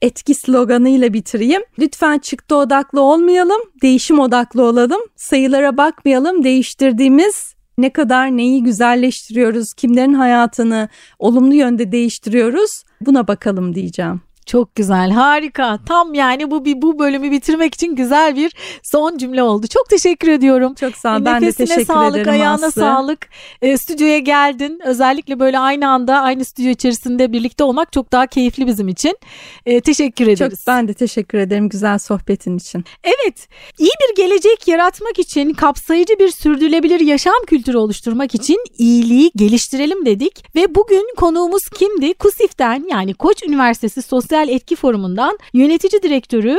etki 0.03 0.35
sloganıyla 0.35 1.13
bitireyim. 1.13 1.63
Lütfen 1.79 2.19
çıktı 2.19 2.57
odaklı 2.57 3.01
olmayalım, 3.01 3.61
değişim 3.83 4.19
odaklı 4.19 4.63
olalım. 4.63 5.01
Sayılara 5.17 5.77
bakmayalım, 5.77 6.45
değiştirdiğimiz 6.45 7.57
ne 7.79 7.93
kadar 7.93 8.37
neyi 8.37 8.63
güzelleştiriyoruz, 8.63 9.75
kimlerin 9.75 10.15
hayatını 10.15 10.89
olumlu 11.19 11.55
yönde 11.55 11.93
değiştiriyoruz 11.93 12.85
buna 13.01 13.29
bakalım 13.29 13.75
diyeceğim. 13.75 14.26
Çok 14.47 14.75
güzel, 14.75 15.11
harika. 15.11 15.79
Tam 15.89 16.15
yani 16.15 16.51
bu 16.51 16.65
bir 16.65 16.83
bu 16.83 16.99
bölümü 16.99 17.31
bitirmek 17.31 17.75
için 17.75 17.95
güzel 17.97 18.37
bir 18.37 18.53
son 18.83 19.19
cümle 19.19 19.43
oldu. 19.43 19.67
Çok 19.67 19.89
teşekkür 19.89 20.29
ediyorum. 20.29 20.75
Çok 20.75 20.97
sağ 20.97 21.17
ol. 21.17 21.25
Ben 21.25 21.43
de 21.43 21.53
teşekkür 21.53 21.85
sağlık, 21.85 22.17
ederim 22.17 22.33
ayağına 22.33 22.67
Aslı. 22.67 22.81
sağlık. 22.81 23.29
E, 23.63 23.79
stüdyoya 23.79 24.19
geldin. 24.19 24.81
Özellikle 24.85 25.41
böyle 25.41 25.59
aynı 25.59 25.89
anda 25.89 26.21
aynı 26.21 26.45
stüdyo 26.45 26.71
içerisinde 26.71 27.33
birlikte 27.33 27.65
olmak 27.65 27.93
çok 27.93 28.13
daha 28.13 28.27
keyifli 28.27 28.67
bizim 28.67 28.89
için. 28.89 29.19
E, 29.67 29.81
teşekkür 29.81 30.25
Çok 30.25 30.35
ederiz. 30.37 30.65
ben 30.67 30.89
de 30.89 30.95
teşekkür 30.95 31.39
ederim 31.39 31.69
güzel 31.69 31.99
sohbetin 31.99 32.57
için. 32.57 32.85
Evet, 33.05 33.49
iyi 33.79 33.91
bir 34.01 34.23
gelecek 34.23 34.69
yaratmak 34.69 35.19
için, 35.19 35.53
kapsayıcı 35.53 36.19
bir 36.19 36.29
sürdürülebilir 36.31 37.01
yaşam 37.01 37.35
kültürü 37.47 37.77
oluşturmak 37.77 38.35
için 38.35 38.59
iyiliği 38.79 39.31
geliştirelim 39.37 40.07
dedik. 40.07 40.57
Ve 40.57 40.75
bugün 40.75 41.15
konuğumuz 41.17 41.69
kimdi? 41.69 42.15
KUSİF'ten 42.15 42.85
yani 42.91 43.15
Koç 43.15 43.43
Üniversitesi 43.43 44.03
Sosyal 44.37 44.55
Etki 44.55 44.77
Forumu'ndan 44.77 45.39
yönetici 45.53 46.03
direktörü 46.03 46.59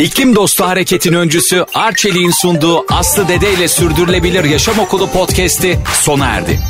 İklim 0.00 0.36
Dostu 0.36 0.64
Hareket'in 0.64 1.12
öncüsü 1.12 1.64
Arçelik'in 1.74 2.30
sunduğu 2.30 2.84
Aslı 2.88 3.28
Dede 3.28 3.52
ile 3.52 3.68
Sürdürülebilir 3.68 4.44
Yaşam 4.44 4.78
Okulu 4.78 5.10
podcast'i 5.10 5.78
sona 6.02 6.26
erdi. 6.26 6.60